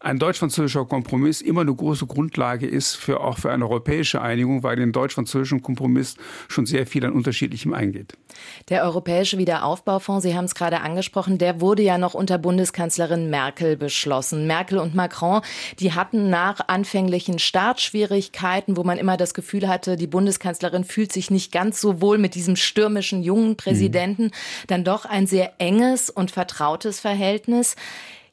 ein 0.00 0.18
deutsch-französischer 0.18 0.84
Kompromiss 0.84 1.40
immer 1.40 1.62
eine 1.62 1.74
große 1.74 2.06
Grundlage 2.06 2.66
ist 2.66 2.94
für 2.94 3.20
auch 3.20 3.38
für 3.38 3.50
eine 3.50 3.64
europäische 3.64 4.20
Einigung, 4.20 4.62
weil 4.62 4.76
den 4.76 4.92
deutsch-französischen 4.92 5.62
Kompromiss 5.62 6.16
schon 6.48 6.66
sehr 6.66 6.86
viel 6.86 7.04
an 7.04 7.12
Unterschiedlichem 7.12 7.72
eingeht. 7.72 8.14
Der 8.68 8.84
Europäische 8.84 9.38
Wiederaufbaufonds, 9.38 10.22
Sie 10.22 10.36
haben 10.36 10.44
es 10.44 10.54
gerade 10.54 10.80
angesprochen, 10.80 11.38
der 11.38 11.60
wurde 11.60 11.82
ja 11.82 11.98
noch 11.98 12.14
unter 12.14 12.38
Bundeskanzlerin 12.38 13.30
Merkel 13.30 13.76
beschlossen. 13.76 14.46
Merkel 14.46 14.78
und 14.78 14.94
Macron, 14.94 15.40
die 15.80 15.92
hatten 15.92 16.30
nach 16.30 16.60
anfänglichen 16.68 17.38
Startschwierigkeiten, 17.38 18.76
wo 18.76 18.84
man 18.84 18.98
immer 18.98 19.16
das 19.16 19.34
Gefühl 19.34 19.68
hatte, 19.68 19.96
die 19.96 20.06
Bundeskanzlerin 20.06 20.84
fühlt 20.84 21.12
sich 21.12 21.30
nicht 21.30 21.52
ganz 21.52 21.80
so 21.80 22.00
wohl 22.00 22.18
mit 22.18 22.34
diesem 22.34 22.56
stürmischen 22.56 23.22
jungen 23.22 23.56
Präsidenten, 23.56 24.24
mhm. 24.24 24.30
dann 24.66 24.84
doch 24.84 25.04
ein 25.04 25.26
sehr 25.26 25.54
enges 25.58 26.10
und 26.10 26.30
vertrautes 26.30 27.00
Verhältnis. 27.00 27.76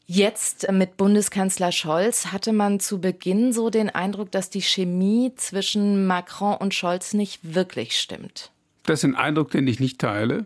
Jetzt 0.06 0.70
mit 0.72 0.98
Bundeskanzler 0.98 1.72
Scholz 1.72 2.28
hatte 2.28 2.52
man 2.52 2.80
zu 2.80 3.00
Beginn 3.00 3.54
so 3.54 3.70
den 3.70 3.90
Eindruck, 3.90 4.32
dass 4.32 4.50
die 4.50 4.62
Chemie 4.62 5.32
zwischen 5.36 6.08
Macron 6.08 6.58
und 6.58 6.74
Scholz 6.74 7.14
nicht 7.14 7.56
wirklich 7.56 7.98
stimmt. 7.98 8.52
Das 8.84 9.00
ist 9.00 9.06
ein 9.06 9.16
Eindruck, 9.16 9.52
den 9.52 9.66
ich 9.66 9.80
nicht 9.80 10.00
teile. 10.00 10.46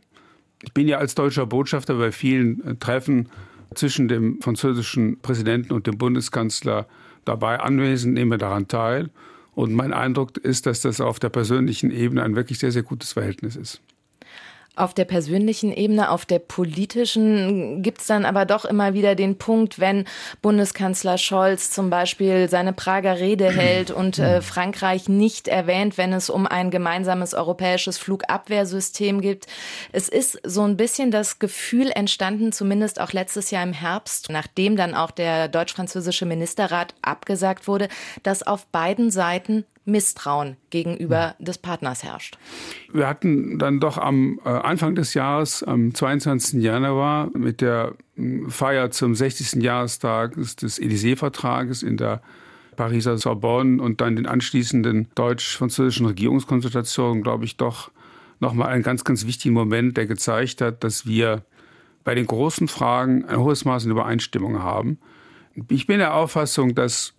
Ich 0.63 0.73
bin 0.73 0.87
ja 0.87 0.99
als 0.99 1.15
deutscher 1.15 1.47
Botschafter 1.47 1.95
bei 1.95 2.11
vielen 2.11 2.63
äh, 2.65 2.75
Treffen 2.75 3.29
zwischen 3.73 4.07
dem 4.07 4.41
französischen 4.41 5.19
Präsidenten 5.21 5.73
und 5.73 5.87
dem 5.87 5.97
Bundeskanzler 5.97 6.87
dabei 7.25 7.59
anwesend, 7.59 8.13
nehme 8.13 8.37
daran 8.37 8.67
teil. 8.67 9.09
Und 9.55 9.73
mein 9.73 9.91
Eindruck 9.91 10.37
ist, 10.37 10.67
dass 10.67 10.81
das 10.81 11.01
auf 11.01 11.19
der 11.19 11.29
persönlichen 11.29 11.89
Ebene 11.89 12.23
ein 12.23 12.35
wirklich 12.35 12.59
sehr, 12.59 12.71
sehr 12.71 12.83
gutes 12.83 13.13
Verhältnis 13.13 13.55
ist. 13.55 13.81
Auf 14.77 14.93
der 14.93 15.05
persönlichen 15.05 15.73
Ebene, 15.73 16.11
auf 16.11 16.25
der 16.25 16.37
politischen 16.37 17.81
gibt 17.81 18.01
es 18.01 18.07
dann 18.07 18.25
aber 18.25 18.45
doch 18.45 18.63
immer 18.63 18.93
wieder 18.93 19.15
den 19.15 19.39
Punkt, 19.39 19.79
wenn 19.79 20.05
Bundeskanzler 20.43 21.17
Scholz 21.17 21.71
zum 21.71 21.89
Beispiel 21.89 22.47
seine 22.47 22.73
Prager 22.73 23.19
Rede 23.19 23.51
hält 23.51 23.89
und 23.89 24.19
äh, 24.19 24.43
Frankreich 24.43 25.09
nicht 25.09 25.47
erwähnt, 25.47 25.97
wenn 25.97 26.13
es 26.13 26.29
um 26.29 26.45
ein 26.45 26.69
gemeinsames 26.69 27.33
europäisches 27.33 27.97
Flugabwehrsystem 27.97 29.19
geht. 29.19 29.47
Es 29.91 30.09
ist 30.09 30.39
so 30.43 30.61
ein 30.61 30.77
bisschen 30.77 31.09
das 31.09 31.39
Gefühl 31.39 31.89
entstanden, 31.89 32.51
zumindest 32.51 33.01
auch 33.01 33.13
letztes 33.13 33.49
Jahr 33.49 33.63
im 33.63 33.73
Herbst, 33.73 34.29
nachdem 34.29 34.75
dann 34.75 34.93
auch 34.93 35.09
der 35.09 35.47
deutsch-französische 35.47 36.27
Ministerrat 36.27 36.93
abgesagt 37.01 37.67
wurde, 37.67 37.87
dass 38.21 38.43
auf 38.43 38.67
beiden 38.67 39.09
Seiten 39.09 39.65
Misstrauen 39.87 40.57
gegenüber 40.69 41.35
mhm. 41.39 41.45
des 41.45 41.57
Partners 41.57 42.03
herrscht. 42.03 42.37
Wir 42.91 43.07
hatten 43.07 43.57
dann 43.57 43.79
doch 43.79 43.97
am 43.97 44.39
äh, 44.45 44.49
Anfang 44.49 44.95
des 44.95 45.13
Jahres, 45.13 45.63
am 45.63 45.93
22. 45.93 46.61
Januar, 46.61 47.29
mit 47.33 47.61
der 47.61 47.95
hm, 48.15 48.49
Feier 48.49 48.91
zum 48.91 49.15
60. 49.15 49.63
Jahrestag 49.63 50.35
des 50.35 50.79
Élysée-Vertrages 50.79 51.83
in 51.83 51.97
der 51.97 52.21
Pariser 52.75 53.17
Sorbonne 53.17 53.81
und 53.81 54.01
dann 54.01 54.15
den 54.15 54.27
anschließenden 54.27 55.07
deutsch-französischen 55.15 56.05
Regierungskonsultationen, 56.05 57.23
glaube 57.23 57.45
ich, 57.45 57.57
doch 57.57 57.91
nochmal 58.39 58.69
einen 58.69 58.83
ganz, 58.83 59.03
ganz 59.03 59.25
wichtigen 59.25 59.53
Moment, 59.53 59.97
der 59.97 60.05
gezeigt 60.05 60.61
hat, 60.61 60.83
dass 60.83 61.05
wir 61.05 61.43
bei 62.03 62.15
den 62.15 62.27
großen 62.27 62.67
Fragen 62.67 63.25
ein 63.25 63.39
hohes 63.39 63.65
Maß 63.65 63.85
an 63.85 63.91
Übereinstimmung 63.91 64.59
haben. 64.61 64.99
Ich 65.69 65.87
bin 65.87 65.97
der 65.97 66.13
Auffassung, 66.13 66.75
dass, 66.75 67.15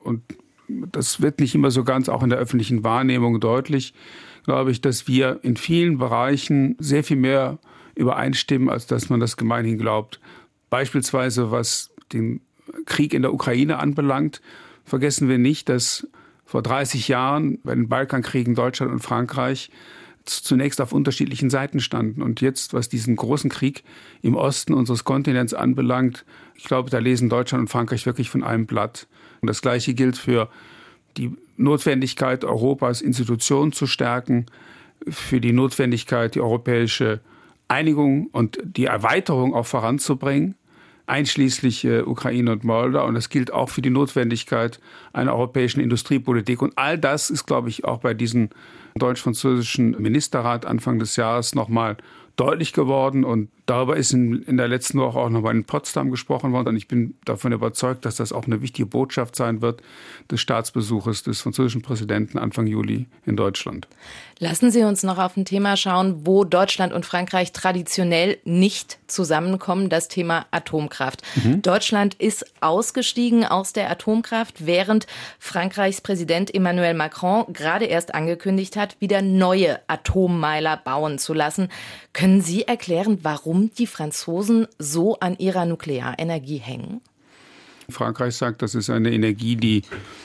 und 0.00 0.22
das 0.68 1.20
wird 1.20 1.40
nicht 1.40 1.54
immer 1.54 1.70
so 1.70 1.84
ganz 1.84 2.08
auch 2.08 2.22
in 2.22 2.30
der 2.30 2.38
öffentlichen 2.38 2.84
Wahrnehmung 2.84 3.40
deutlich, 3.40 3.94
glaube 4.44 4.70
ich, 4.70 4.80
dass 4.80 5.08
wir 5.08 5.40
in 5.42 5.56
vielen 5.56 5.98
Bereichen 5.98 6.76
sehr 6.78 7.04
viel 7.04 7.16
mehr 7.16 7.58
übereinstimmen, 7.94 8.68
als 8.68 8.86
dass 8.86 9.10
man 9.10 9.20
das 9.20 9.36
gemeinhin 9.36 9.78
glaubt. 9.78 10.20
Beispielsweise 10.70 11.50
was 11.50 11.90
den 12.12 12.40
Krieg 12.86 13.14
in 13.14 13.22
der 13.22 13.32
Ukraine 13.32 13.78
anbelangt, 13.78 14.40
vergessen 14.84 15.28
wir 15.28 15.38
nicht, 15.38 15.68
dass 15.68 16.06
vor 16.44 16.62
30 16.62 17.08
Jahren 17.08 17.58
bei 17.62 17.74
den 17.74 17.88
Balkankriegen 17.88 18.54
Deutschland 18.54 18.92
und 18.92 19.00
Frankreich 19.00 19.70
zunächst 20.30 20.80
auf 20.80 20.92
unterschiedlichen 20.92 21.50
Seiten 21.50 21.80
standen. 21.80 22.22
Und 22.22 22.40
jetzt, 22.40 22.74
was 22.74 22.88
diesen 22.88 23.16
großen 23.16 23.50
Krieg 23.50 23.84
im 24.22 24.34
Osten 24.34 24.74
unseres 24.74 25.04
Kontinents 25.04 25.54
anbelangt, 25.54 26.24
ich 26.54 26.64
glaube, 26.64 26.90
da 26.90 26.98
lesen 26.98 27.28
Deutschland 27.28 27.62
und 27.62 27.68
Frankreich 27.68 28.06
wirklich 28.06 28.30
von 28.30 28.42
einem 28.42 28.66
Blatt. 28.66 29.06
Und 29.40 29.48
das 29.48 29.62
Gleiche 29.62 29.94
gilt 29.94 30.16
für 30.16 30.48
die 31.16 31.36
Notwendigkeit, 31.56 32.44
Europas 32.44 33.00
Institutionen 33.00 33.72
zu 33.72 33.86
stärken, 33.86 34.46
für 35.08 35.40
die 35.40 35.52
Notwendigkeit, 35.52 36.34
die 36.34 36.40
europäische 36.40 37.20
Einigung 37.68 38.28
und 38.28 38.58
die 38.62 38.86
Erweiterung 38.86 39.54
auch 39.54 39.66
voranzubringen 39.66 40.54
einschließlich 41.08 41.84
äh, 41.84 42.02
Ukraine 42.02 42.52
und 42.52 42.64
Moldau. 42.64 43.06
Und 43.06 43.14
das 43.14 43.30
gilt 43.30 43.52
auch 43.52 43.70
für 43.70 43.82
die 43.82 43.90
Notwendigkeit 43.90 44.78
einer 45.12 45.34
europäischen 45.34 45.80
Industriepolitik. 45.80 46.62
Und 46.62 46.76
all 46.76 46.98
das 46.98 47.30
ist, 47.30 47.46
glaube 47.46 47.70
ich, 47.70 47.84
auch 47.84 47.98
bei 47.98 48.14
diesem 48.14 48.50
deutsch-französischen 48.98 50.00
Ministerrat 50.00 50.66
Anfang 50.66 50.98
des 50.98 51.16
Jahres 51.16 51.54
nochmal 51.54 51.96
deutlich 52.38 52.72
geworden. 52.72 53.24
Und 53.24 53.50
darüber 53.66 53.96
ist 53.96 54.12
in, 54.12 54.42
in 54.42 54.56
der 54.56 54.68
letzten 54.68 54.98
Woche 54.98 55.18
auch 55.18 55.28
nochmal 55.28 55.54
in 55.54 55.64
Potsdam 55.64 56.10
gesprochen 56.10 56.52
worden. 56.52 56.68
Und 56.68 56.76
ich 56.76 56.88
bin 56.88 57.14
davon 57.24 57.52
überzeugt, 57.52 58.04
dass 58.04 58.16
das 58.16 58.32
auch 58.32 58.46
eine 58.46 58.62
wichtige 58.62 58.86
Botschaft 58.86 59.36
sein 59.36 59.60
wird 59.60 59.82
des 60.30 60.40
Staatsbesuches 60.40 61.24
des 61.24 61.40
französischen 61.40 61.82
Präsidenten 61.82 62.38
Anfang 62.38 62.66
Juli 62.66 63.06
in 63.26 63.36
Deutschland. 63.36 63.88
Lassen 64.38 64.70
Sie 64.70 64.84
uns 64.84 65.02
noch 65.02 65.18
auf 65.18 65.36
ein 65.36 65.44
Thema 65.44 65.76
schauen, 65.76 66.24
wo 66.24 66.44
Deutschland 66.44 66.92
und 66.92 67.04
Frankreich 67.04 67.52
traditionell 67.52 68.38
nicht 68.44 68.98
zusammenkommen, 69.08 69.88
das 69.88 70.06
Thema 70.06 70.46
Atomkraft. 70.52 71.22
Mhm. 71.42 71.62
Deutschland 71.62 72.14
ist 72.14 72.46
ausgestiegen 72.60 73.44
aus 73.44 73.72
der 73.72 73.90
Atomkraft, 73.90 74.64
während 74.64 75.08
Frankreichs 75.40 76.00
Präsident 76.00 76.54
Emmanuel 76.54 76.94
Macron 76.94 77.52
gerade 77.52 77.86
erst 77.86 78.14
angekündigt 78.14 78.76
hat, 78.76 78.96
wieder 79.00 79.22
neue 79.22 79.80
Atommeiler 79.88 80.76
bauen 80.76 81.18
zu 81.18 81.34
lassen. 81.34 81.68
Können 82.12 82.27
Sie 82.40 82.62
erklären, 82.62 83.18
warum 83.22 83.70
die 83.74 83.86
Franzosen 83.86 84.66
so 84.78 85.18
an 85.20 85.36
ihrer 85.38 85.64
Nuklearenergie 85.64 86.58
hängen? 86.58 87.00
Frankreich 87.90 88.36
sagt, 88.36 88.60
das 88.62 88.74
ist 88.74 88.90
eine 88.90 89.12
Energie, 89.12 89.56
die 89.56 89.82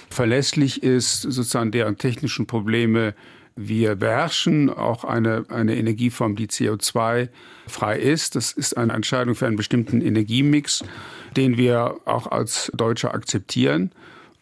verlässlich 0.09 0.83
ist, 0.83 1.21
sozusagen 1.21 1.71
deren 1.71 1.97
technischen 1.97 2.45
Probleme 2.45 3.15
wir 3.55 3.95
beherrschen 3.95 4.69
auch 4.69 5.03
eine, 5.03 5.45
eine 5.49 5.75
Energieform, 5.75 6.35
die 6.35 6.47
CO2-frei 6.47 7.99
ist. 7.99 8.35
Das 8.35 8.51
ist 8.51 8.75
eine 8.77 8.93
Entscheidung 8.93 9.35
für 9.35 9.45
einen 9.45 9.57
bestimmten 9.57 10.01
Energiemix, 10.01 10.83
den 11.37 11.57
wir 11.57 11.97
auch 12.05 12.27
als 12.27 12.71
Deutsche 12.73 13.13
akzeptieren. 13.13 13.91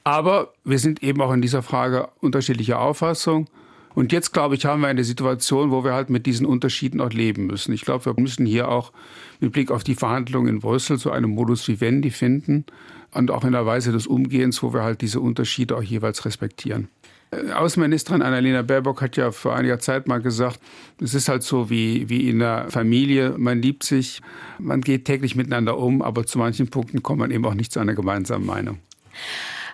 Aber 0.03 0.53
wir 0.63 0.79
sind 0.79 1.03
eben 1.03 1.21
auch 1.21 1.33
in 1.33 1.41
dieser 1.41 1.61
Frage 1.61 2.09
unterschiedlicher 2.21 2.79
Auffassung. 2.79 3.47
Und 3.93 4.11
jetzt, 4.11 4.31
glaube 4.31 4.55
ich, 4.55 4.65
haben 4.65 4.81
wir 4.81 4.87
eine 4.87 5.03
Situation, 5.03 5.71
wo 5.71 5.83
wir 5.83 5.93
halt 5.93 6.09
mit 6.09 6.25
diesen 6.25 6.45
Unterschieden 6.45 7.01
auch 7.01 7.11
leben 7.11 7.47
müssen. 7.47 7.73
Ich 7.73 7.81
glaube, 7.81 8.05
wir 8.05 8.13
müssen 8.17 8.45
hier 8.45 8.69
auch 8.69 8.91
mit 9.39 9.51
Blick 9.51 9.71
auf 9.71 9.83
die 9.83 9.95
Verhandlungen 9.95 10.47
in 10.47 10.59
Brüssel 10.59 10.97
zu 10.97 11.11
einem 11.11 11.31
Modus 11.31 11.67
vivendi 11.67 12.09
finden 12.09 12.65
und 13.13 13.31
auch 13.31 13.43
in 13.43 13.51
der 13.51 13.65
Weise 13.65 13.91
des 13.91 14.07
Umgehens, 14.07 14.63
wo 14.63 14.73
wir 14.73 14.83
halt 14.83 15.01
diese 15.01 15.19
Unterschiede 15.19 15.75
auch 15.75 15.83
jeweils 15.83 16.25
respektieren. 16.25 16.87
Äh, 17.31 17.51
Außenministerin 17.51 18.21
Annalena 18.21 18.61
Baerbock 18.61 19.01
hat 19.01 19.17
ja 19.17 19.31
vor 19.31 19.55
einiger 19.55 19.79
Zeit 19.79 20.07
mal 20.07 20.21
gesagt, 20.21 20.59
es 21.01 21.13
ist 21.13 21.29
halt 21.29 21.43
so 21.43 21.69
wie, 21.69 22.09
wie 22.09 22.29
in 22.29 22.39
der 22.39 22.67
Familie, 22.69 23.35
man 23.37 23.61
liebt 23.61 23.83
sich, 23.83 24.21
man 24.59 24.81
geht 24.81 25.05
täglich 25.05 25.35
miteinander 25.35 25.77
um, 25.77 26.01
aber 26.01 26.25
zu 26.25 26.37
manchen 26.37 26.69
Punkten 26.69 27.03
kommt 27.03 27.19
man 27.19 27.31
eben 27.31 27.45
auch 27.45 27.53
nicht 27.53 27.71
zu 27.71 27.79
einer 27.79 27.93
gemeinsamen 27.93 28.45
Meinung. 28.45 28.79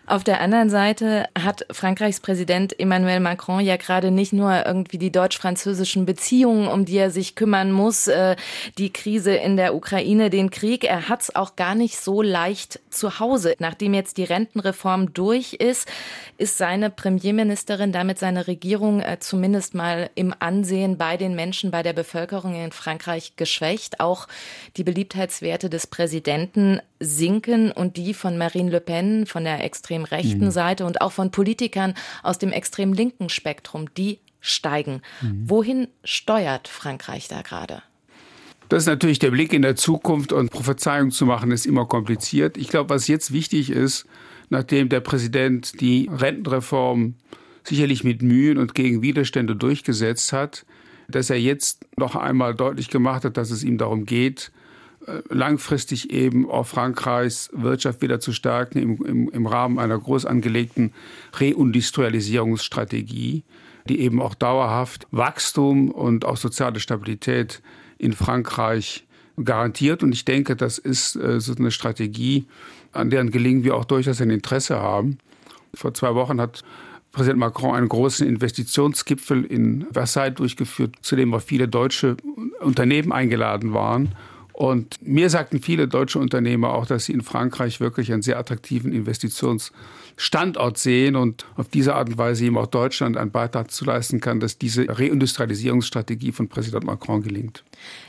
Auf 0.09 0.23
der 0.23 0.39
anderen 0.39 0.69
Seite 0.69 1.27
hat 1.37 1.65
Frankreichs 1.69 2.21
Präsident 2.21 2.79
Emmanuel 2.79 3.19
Macron 3.19 3.59
ja 3.59 3.75
gerade 3.75 4.09
nicht 4.09 4.31
nur 4.31 4.65
irgendwie 4.65 4.97
die 4.97 5.11
deutsch-französischen 5.11 6.05
Beziehungen, 6.05 6.69
um 6.69 6.85
die 6.85 6.95
er 6.95 7.11
sich 7.11 7.35
kümmern 7.35 7.73
muss, 7.73 8.07
äh, 8.07 8.37
die 8.77 8.93
Krise 8.93 9.35
in 9.35 9.57
der 9.57 9.75
Ukraine, 9.75 10.29
den 10.29 10.49
Krieg. 10.49 10.85
Er 10.85 11.09
hat 11.09 11.23
es 11.23 11.35
auch 11.35 11.57
gar 11.57 11.75
nicht 11.75 11.99
so 11.99 12.21
leicht 12.21 12.79
zu 12.97 13.19
Hause. 13.19 13.55
Nachdem 13.59 13.93
jetzt 13.93 14.17
die 14.17 14.23
Rentenreform 14.23 15.13
durch 15.13 15.53
ist, 15.53 15.87
ist 16.37 16.57
seine 16.57 16.89
Premierministerin, 16.89 17.91
damit 17.91 18.19
seine 18.19 18.47
Regierung 18.47 19.01
äh, 19.01 19.17
zumindest 19.19 19.73
mal 19.73 20.09
im 20.15 20.33
Ansehen 20.39 20.97
bei 20.97 21.17
den 21.17 21.35
Menschen, 21.35 21.71
bei 21.71 21.83
der 21.83 21.93
Bevölkerung 21.93 22.55
in 22.55 22.71
Frankreich 22.71 23.35
geschwächt. 23.35 23.99
Auch 23.99 24.27
die 24.75 24.83
Beliebtheitswerte 24.83 25.69
des 25.69 25.87
Präsidenten 25.87 26.81
sinken 26.99 27.71
und 27.71 27.97
die 27.97 28.13
von 28.13 28.37
Marine 28.37 28.71
Le 28.71 28.81
Pen, 28.81 29.25
von 29.25 29.43
der 29.43 29.63
extrem 29.63 30.03
rechten 30.03 30.45
mhm. 30.45 30.51
Seite 30.51 30.85
und 30.85 31.01
auch 31.01 31.11
von 31.11 31.31
Politikern 31.31 31.93
aus 32.23 32.37
dem 32.37 32.51
extrem 32.51 32.93
linken 32.93 33.29
Spektrum, 33.29 33.93
die 33.93 34.19
steigen. 34.39 35.01
Mhm. 35.21 35.49
Wohin 35.49 35.87
steuert 36.03 36.67
Frankreich 36.67 37.27
da 37.27 37.41
gerade? 37.41 37.81
Das 38.69 38.83
ist 38.83 38.87
natürlich 38.87 39.19
der 39.19 39.31
Blick 39.31 39.53
in 39.53 39.61
der 39.61 39.75
Zukunft 39.75 40.33
und 40.33 40.51
Prophezeiung 40.51 41.11
zu 41.11 41.25
machen, 41.25 41.51
ist 41.51 41.65
immer 41.65 41.85
kompliziert. 41.85 42.57
Ich 42.57 42.67
glaube, 42.67 42.89
was 42.89 43.07
jetzt 43.07 43.31
wichtig 43.31 43.69
ist, 43.69 44.05
nachdem 44.49 44.89
der 44.89 44.99
Präsident 44.99 45.79
die 45.79 46.09
Rentenreform 46.11 47.15
sicherlich 47.63 48.03
mit 48.03 48.21
Mühen 48.21 48.57
und 48.57 48.75
gegen 48.75 49.01
Widerstände 49.01 49.55
durchgesetzt 49.55 50.33
hat, 50.33 50.65
dass 51.07 51.29
er 51.29 51.39
jetzt 51.39 51.85
noch 51.97 52.15
einmal 52.15 52.55
deutlich 52.55 52.89
gemacht 52.89 53.23
hat, 53.23 53.37
dass 53.37 53.51
es 53.51 53.63
ihm 53.63 53.77
darum 53.77 54.05
geht, 54.05 54.51
langfristig 55.29 56.11
eben 56.11 56.49
auch 56.49 56.67
Frankreichs 56.67 57.49
Wirtschaft 57.53 58.01
wieder 58.01 58.19
zu 58.19 58.33
stärken 58.33 58.79
im, 58.79 58.97
im, 59.05 59.29
im 59.29 59.47
Rahmen 59.47 59.79
einer 59.79 59.97
groß 59.97 60.25
angelegten 60.25 60.91
Reindustrialisierungsstrategie, 61.33 63.45
die 63.87 64.01
eben 64.01 64.21
auch 64.21 64.35
dauerhaft 64.35 65.07
Wachstum 65.11 65.91
und 65.91 66.25
auch 66.25 66.35
soziale 66.35 66.81
Stabilität 66.81 67.61
in 67.97 68.13
Frankreich 68.13 69.05
garantiert. 69.43 70.03
Und 70.03 70.13
ich 70.13 70.25
denke, 70.25 70.55
das 70.55 70.77
ist 70.77 71.15
äh, 71.15 71.39
so 71.39 71.53
eine 71.55 71.71
Strategie, 71.71 72.45
an 72.91 73.09
deren 73.09 73.31
Gelingen 73.31 73.63
wir 73.63 73.75
auch 73.75 73.85
durchaus 73.85 74.21
ein 74.21 74.29
Interesse 74.29 74.79
haben. 74.79 75.19
Vor 75.73 75.93
zwei 75.93 76.15
Wochen 76.15 76.41
hat 76.41 76.63
Präsident 77.11 77.39
Macron 77.39 77.75
einen 77.75 77.89
großen 77.89 78.27
Investitionsgipfel 78.27 79.43
in 79.43 79.87
Versailles 79.91 80.35
durchgeführt, 80.35 80.95
zu 81.01 81.15
dem 81.15 81.33
auch 81.33 81.41
viele 81.41 81.67
deutsche 81.67 82.17
Unternehmen 82.59 83.11
eingeladen 83.11 83.73
waren. 83.73 84.15
Und 84.53 84.95
mir 85.01 85.29
sagten 85.29 85.61
viele 85.61 85.87
deutsche 85.87 86.17
Unternehmer 86.17 86.73
auch, 86.73 86.87
dass 86.87 87.05
sie 87.05 87.13
in 87.13 87.21
Frankreich 87.21 87.79
wirklich 87.79 88.11
einen 88.11 88.23
sehr 88.23 88.39
attraktiven 88.39 88.91
Investitionsstandort 90.17 90.77
sehen 90.77 91.15
und 91.15 91.45
auf 91.55 91.67
diese 91.67 91.95
Art 91.95 92.09
und 92.09 92.17
Weise 92.17 92.45
eben 92.45 92.57
auch 92.57 92.67
Deutschland 92.67 93.17
einen 93.17 93.31
Beitrag 93.31 93.71
zu 93.71 93.85
leisten 93.85 94.19
kann, 94.19 94.39
dass 94.39 94.57
diese 94.57 94.85
Reindustrialisierungsstrategie 94.89 96.31
von 96.31 96.49
Präsident 96.49 96.85
Macron 96.85 97.21
gelingt. 97.21 97.63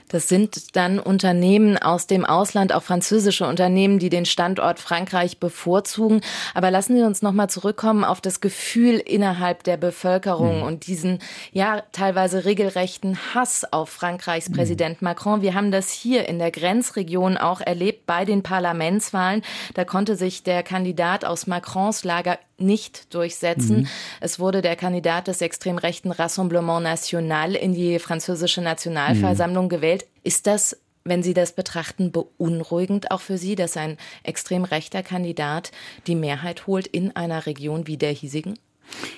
Das 0.08 0.26
sind 0.26 0.74
dann 0.74 0.98
Unternehmen 0.98 1.76
aus 1.76 2.06
dem 2.06 2.24
Ausland, 2.24 2.72
auch 2.72 2.82
französische 2.82 3.46
Unternehmen, 3.46 3.98
die 3.98 4.08
den 4.08 4.24
Standort 4.24 4.80
Frankreich 4.80 5.38
bevorzugen. 5.38 6.22
Aber 6.54 6.70
lassen 6.70 6.96
Sie 6.96 7.02
uns 7.02 7.20
noch 7.20 7.32
mal 7.32 7.48
zurückkommen 7.48 8.04
auf 8.04 8.22
das 8.22 8.40
Gefühl 8.40 8.94
innerhalb 8.94 9.64
der 9.64 9.76
Bevölkerung 9.76 10.58
mhm. 10.58 10.62
und 10.62 10.86
diesen 10.86 11.18
ja 11.52 11.82
teilweise 11.92 12.46
regelrechten 12.46 13.18
Hass 13.34 13.70
auf 13.70 13.90
Frankreichs 13.90 14.48
mhm. 14.48 14.54
Präsident 14.54 15.02
Macron. 15.02 15.42
Wir 15.42 15.52
haben 15.52 15.70
das 15.70 15.90
hier 15.90 16.26
in 16.26 16.38
der 16.38 16.52
Grenzregion 16.52 17.36
auch 17.36 17.60
erlebt 17.60 18.06
bei 18.06 18.24
den 18.24 18.42
Parlamentswahlen. 18.42 19.42
Da 19.74 19.84
konnte 19.84 20.16
sich 20.16 20.42
der 20.42 20.62
Kandidat 20.62 21.26
aus 21.26 21.46
Macrons 21.46 21.97
Lager 22.04 22.38
nicht 22.58 23.12
durchsetzen. 23.14 23.80
Mhm. 23.80 23.88
Es 24.20 24.38
wurde 24.38 24.62
der 24.62 24.76
Kandidat 24.76 25.28
des 25.28 25.40
extrem 25.40 25.78
rechten 25.78 26.10
Rassemblement 26.10 26.82
National 26.82 27.54
in 27.54 27.74
die 27.74 27.98
französische 27.98 28.62
Nationalversammlung 28.62 29.66
mhm. 29.66 29.70
gewählt. 29.70 30.06
Ist 30.22 30.46
das 30.46 30.76
wenn 31.04 31.22
Sie 31.22 31.32
das 31.32 31.52
betrachten, 31.52 32.12
beunruhigend 32.12 33.10
auch 33.10 33.22
für 33.22 33.38
Sie, 33.38 33.54
dass 33.54 33.78
ein 33.78 33.96
extrem 34.24 34.64
rechter 34.64 35.02
Kandidat 35.02 35.72
die 36.06 36.14
Mehrheit 36.14 36.66
holt 36.66 36.86
in 36.86 37.16
einer 37.16 37.46
Region 37.46 37.86
wie 37.86 37.96
der 37.96 38.12
hiesigen? 38.12 38.58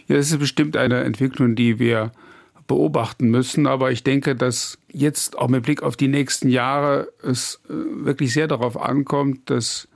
Ja, 0.06 0.16
das 0.16 0.30
ist 0.30 0.38
bestimmt 0.38 0.76
eine 0.76 1.02
Entwicklung, 1.02 1.56
die 1.56 1.78
wir 1.78 2.12
beobachten 2.66 3.30
müssen. 3.30 3.66
Aber 3.66 3.90
ich 3.90 4.04
denke, 4.04 4.36
dass 4.36 4.78
jetzt 4.92 5.36
auch 5.36 5.48
mit 5.48 5.64
Blick 5.64 5.82
auf 5.82 5.96
die 5.96 6.08
nächsten 6.08 6.48
Jahre 6.48 7.08
es 7.22 7.60
äh, 7.68 7.72
wirklich 8.04 8.32
sehr 8.32 8.46
darauf 8.46 8.80
ankommt, 8.80 9.50
dass 9.50 9.88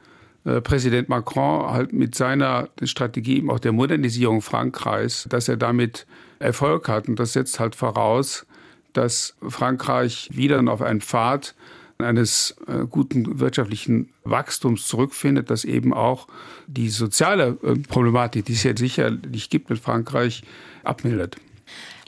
Präsident 0.44 1.08
Macron 1.08 1.70
halt 1.70 1.92
mit 1.92 2.14
seiner 2.14 2.68
Strategie 2.82 3.42
auch 3.48 3.58
der 3.58 3.72
Modernisierung 3.72 4.42
Frankreichs, 4.42 5.26
dass 5.30 5.48
er 5.48 5.56
damit 5.56 6.06
Erfolg 6.38 6.88
hat. 6.88 7.08
Und 7.08 7.18
das 7.18 7.32
setzt 7.32 7.58
halt 7.60 7.74
voraus, 7.74 8.46
dass 8.92 9.34
Frankreich 9.48 10.28
wieder 10.32 10.62
auf 10.70 10.82
einen 10.82 11.00
Pfad 11.00 11.54
eines 11.98 12.56
äh, 12.66 12.86
guten 12.88 13.38
wirtschaftlichen 13.40 14.10
Wachstums 14.24 14.86
zurückfindet, 14.86 15.48
das 15.50 15.64
eben 15.64 15.94
auch 15.94 16.26
die 16.66 16.88
soziale 16.88 17.56
äh, 17.62 17.76
Problematik, 17.76 18.44
die 18.46 18.52
es 18.52 18.64
ja 18.64 18.76
sicherlich 18.76 19.48
gibt 19.48 19.70
mit 19.70 19.78
Frankreich, 19.78 20.42
abmildert. 20.82 21.36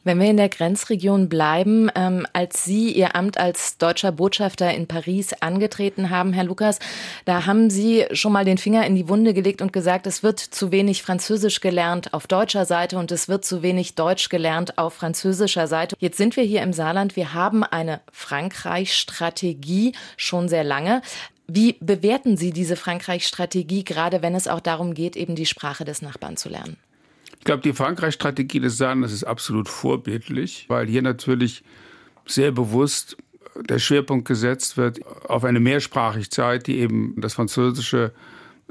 Wenn 0.07 0.21
wir 0.21 0.31
in 0.31 0.37
der 0.37 0.49
Grenzregion 0.49 1.29
bleiben, 1.29 1.90
ähm, 1.97 2.29
als 2.33 2.62
Sie 2.62 2.92
Ihr 2.92 3.16
Amt 3.16 3.38
als 3.38 3.77
deutscher 3.77 4.12
Botschafter 4.12 4.73
in 4.73 4.87
Paris 4.87 5.33
angetreten 5.33 6.11
haben, 6.11 6.33
Herr 6.33 6.45
Lukas, 6.45 6.79
da 7.25 7.45
haben 7.45 7.71
Sie 7.71 8.05
schon 8.12 8.31
mal 8.31 8.45
den 8.45 8.57
Finger 8.57 8.87
in 8.87 8.95
die 8.95 9.09
Wunde 9.09 9.35
gelegt 9.35 9.62
und 9.62 9.73
gesagt, 9.73 10.07
es 10.07 10.23
wird 10.23 10.38
zu 10.38 10.71
wenig 10.71 11.03
Französisch 11.03 11.61
gelernt 11.61 12.14
auf 12.14 12.29
deutscher 12.29 12.66
Seite 12.66 12.99
und 12.99 13.11
es 13.11 13.27
wird 13.27 13.45
zu 13.45 13.62
wenig 13.62 13.97
Deutsch 13.97 14.29
gelernt 14.29 14.79
auf 14.79 14.95
französischer 14.95 15.66
Seite. 15.66 15.97
Jetzt 15.99 16.19
sind 16.19 16.37
wir 16.37 16.45
hier 16.45 16.62
im 16.62 16.73
Saarland. 16.73 17.16
Wir 17.16 17.35
haben 17.35 17.64
eine 17.64 18.01
Frankreich-Strategie 18.12 19.90
schon 20.16 20.49
sehr 20.49 20.62
lange. 20.62 21.03
Wie 21.49 21.79
bewerten 21.81 22.37
Sie 22.37 22.53
diese 22.53 22.77
Frankreich-Strategie, 22.77 23.83
gerade 23.83 24.23
wenn 24.23 24.37
es 24.37 24.47
auch 24.47 24.61
darum 24.61 24.95
geht, 24.95 25.16
eben 25.16 25.35
die 25.35 25.47
Sprache 25.47 25.85
des 25.85 26.01
Nachbarn 26.01 26.37
zu 26.37 26.49
lernen? 26.49 26.77
Ich 27.46 27.48
glaube, 27.48 27.62
die 27.62 27.74
Frankreich-Strategie 27.74 28.59
des 28.59 28.76
Saarlandes 28.76 29.12
ist 29.12 29.22
absolut 29.22 29.68
vorbildlich, 29.68 30.64
weil 30.66 30.88
hier 30.88 31.00
natürlich 31.00 31.62
sehr 32.26 32.50
bewusst 32.50 33.16
der 33.68 33.78
Schwerpunkt 33.78 34.26
gesetzt 34.26 34.76
wird 34.76 34.98
auf 35.30 35.44
eine 35.44 35.61
Mehrsprachigkeit, 35.61 36.66
die 36.66 36.78
eben 36.78 37.14
das 37.18 37.35
Französische 37.35 38.11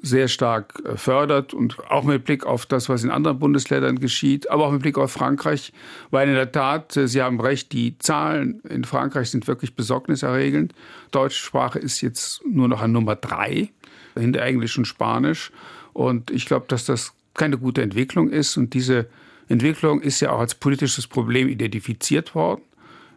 sehr 0.01 0.27
stark 0.27 0.83
äh, 0.83 0.97
fördert 0.97 1.53
und 1.53 1.89
auch 1.89 2.03
mit 2.03 2.25
Blick 2.25 2.45
auf 2.45 2.65
das, 2.65 2.89
was 2.89 3.05
in 3.05 3.11
anderen 3.11 3.39
Bundesländern 3.39 3.97
geschieht, 3.97 4.51
aber 4.51 4.65
auch 4.65 4.73
mit 4.73 4.81
Blick 4.81 4.97
auf 4.97 5.09
Frankreich, 5.09 5.71
weil 6.11 6.27
in 6.27 6.35
der 6.35 6.51
Tat, 6.51 6.97
äh, 6.97 7.07
Sie 7.07 7.21
haben 7.21 7.39
recht, 7.39 7.71
die 7.71 7.97
Zahlen 7.99 8.59
in 8.67 8.83
Frankreich 8.83 9.29
sind 9.29 9.47
wirklich 9.47 9.77
besorgniserregend. 9.77 10.73
Deutsche 11.11 11.41
Sprache 11.41 11.79
ist 11.79 12.01
jetzt 12.01 12.45
nur 12.45 12.67
noch 12.67 12.81
an 12.81 12.91
Nummer 12.91 13.15
drei 13.15 13.71
hinter 14.15 14.41
Englisch 14.41 14.77
und 14.77 14.83
Spanisch. 14.83 15.53
Und 15.93 16.29
ich 16.29 16.45
glaube, 16.45 16.65
dass 16.67 16.83
das 16.83 17.13
keine 17.35 17.57
gute 17.57 17.81
Entwicklung 17.81 18.29
ist. 18.29 18.57
Und 18.57 18.73
diese 18.73 19.07
Entwicklung 19.47 20.01
ist 20.01 20.19
ja 20.21 20.31
auch 20.31 20.39
als 20.39 20.55
politisches 20.55 21.07
Problem 21.07 21.47
identifiziert 21.47 22.33
worden 22.33 22.61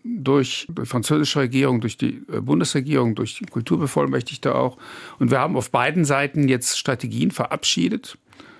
durch 0.04 0.66
die 0.70 0.86
französische 0.86 1.40
Regierung, 1.40 1.80
durch 1.80 1.96
die 1.96 2.22
äh, 2.32 2.40
Bundesregierung, 2.40 3.14
durch 3.14 3.38
die 3.38 3.46
Kulturbevollmächtigte 3.46 4.54
auch. 4.54 4.78
Und 5.18 5.30
wir 5.30 5.40
haben 5.40 5.56
auf 5.56 5.70
beiden 5.70 6.04
Seiten 6.04 6.48
jetzt 6.48 6.78
Strategien 6.78 7.30
verabschiedet, 7.30 8.16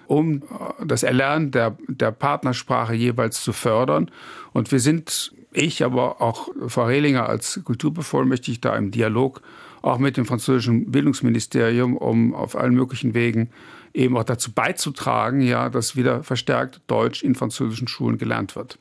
um 0.07 0.43
äh, 0.43 0.43
das 0.85 1.03
Erlernen 1.03 1.51
der, 1.51 1.77
der 1.87 2.11
Partnersprache 2.11 2.95
jeweils 2.95 3.43
zu 3.43 3.53
fördern. 3.53 4.11
Und 4.53 4.73
wir 4.73 4.81
sind, 4.81 5.33
ich, 5.53 5.85
aber 5.85 6.21
auch 6.21 6.49
Frau 6.67 6.87
Rehlinger 6.87 7.29
als 7.29 7.61
Kulturbevollmächtigter 7.65 8.77
im 8.77 8.91
Dialog 8.91 9.41
auch 9.81 9.99
mit 9.99 10.17
dem 10.17 10.27
französischen 10.27 10.91
Bildungsministerium, 10.91 11.97
um 11.97 12.35
auf 12.35 12.57
allen 12.57 12.75
möglichen 12.75 13.15
Wegen 13.15 13.51
eben 13.99 14.17
auch 14.17 14.25
dazu 14.25 14.53
beizutragen, 14.53 15.41
ja, 15.41 15.69
dass 15.69 15.97
wieder 15.97 16.23
verstärkt 16.23 16.81
Deutsch 16.87 17.23
in 17.23 17.35
französischen 17.35 17.89
Schulen 17.89 18.17
gelernt 18.17 18.57
wird. 18.57 18.79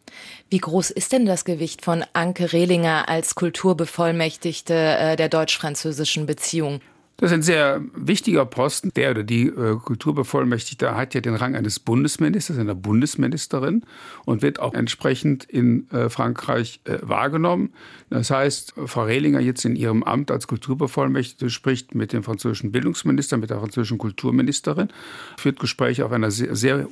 Wie 0.50 0.60
groß 0.60 0.92
ist 0.92 1.12
denn 1.12 1.26
das 1.26 1.44
Gewicht 1.44 1.84
von 1.84 2.06
Anke 2.14 2.54
Rehlinger 2.54 3.10
als 3.10 3.36
Kulturbevollmächtigte 3.36 4.74
äh, 4.74 5.16
der 5.16 5.30
deutsch-französischen 5.30 6.26
Beziehung? 6.26 6.82
Das 7.20 7.32
ist 7.32 7.34
ein 7.34 7.42
sehr 7.42 7.82
wichtiger 7.96 8.46
Posten. 8.46 8.92
Der 8.96 9.10
oder 9.10 9.24
die 9.24 9.48
äh, 9.48 9.78
Kulturbevollmächtigte 9.84 10.96
hat 10.96 11.16
ja 11.16 11.22
den 11.22 11.34
Rang 11.34 11.56
eines 11.56 11.80
Bundesministers, 11.80 12.60
einer 12.60 12.76
Bundesministerin 12.76 13.82
und 14.26 14.44
wird 14.44 14.60
auch 14.60 14.76
entsprechend 14.76 15.44
in 15.44 15.90
äh, 15.90 16.10
Frankreich 16.10 16.80
äh, 16.84 17.00
wahrgenommen. 17.02 17.74
Das 18.12 18.30
heißt, 18.30 18.76
Frau 18.86 19.06
Rehlinger 19.06 19.40
jetzt 19.40 19.66
in 19.66 19.76
ihrem 19.76 20.04
Amt 20.04 20.30
als 20.30 20.46
Kulturbevollmächtigte 20.46 21.50
spricht 21.50 21.96
mit 21.96 22.14
dem 22.14 22.22
französischen 22.22 22.72
Bildungsminister, 22.72 23.38
mit 23.38 23.50
der 23.50 23.58
französischen 23.58 23.98
Kulturministerin, 23.98 24.90
führt 25.38 25.60
Gespräche 25.60 26.06
auf 26.06 26.12
einer 26.12 26.30
sehr, 26.30 26.56
sehr 26.56 26.88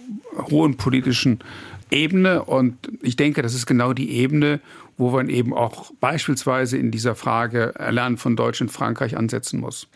hohen 0.49 0.75
politischen 0.75 1.37
Ebene. 1.91 2.43
Und 2.45 2.89
ich 3.03 3.15
denke, 3.15 3.43
das 3.43 3.53
ist 3.53 3.67
genau 3.67 3.93
die 3.93 4.09
Ebene, 4.09 4.59
wo 4.97 5.11
man 5.11 5.29
eben 5.29 5.53
auch 5.53 5.91
beispielsweise 5.99 6.79
in 6.79 6.89
dieser 6.89 7.13
Frage 7.13 7.75
Erlernen 7.75 8.17
von 8.17 8.35
Deutsch 8.35 8.59
in 8.59 8.69
Frankreich 8.69 9.15
ansetzen 9.15 9.59
muss. 9.59 9.87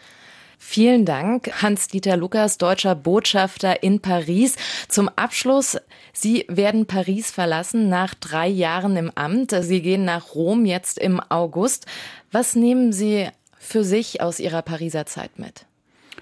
Vielen 0.61 1.05
Dank, 1.05 1.49
Hans-Dieter 1.61 2.17
Lukas, 2.17 2.57
deutscher 2.57 2.93
Botschafter 2.93 3.81
in 3.81 4.01
Paris. 4.01 4.57
Zum 4.89 5.09
Abschluss, 5.15 5.77
Sie 6.11 6.45
werden 6.49 6.85
Paris 6.85 7.31
verlassen 7.31 7.87
nach 7.87 8.13
drei 8.13 8.49
Jahren 8.49 8.97
im 8.97 9.09
Amt. 9.15 9.55
Sie 9.61 9.81
gehen 9.81 10.03
nach 10.03 10.35
Rom 10.35 10.65
jetzt 10.65 10.99
im 10.99 11.21
August. 11.29 11.85
Was 12.33 12.55
nehmen 12.55 12.91
Sie 12.91 13.29
für 13.57 13.85
sich 13.85 14.21
aus 14.21 14.41
Ihrer 14.41 14.61
Pariser 14.61 15.05
Zeit 15.05 15.39
mit? 15.39 15.65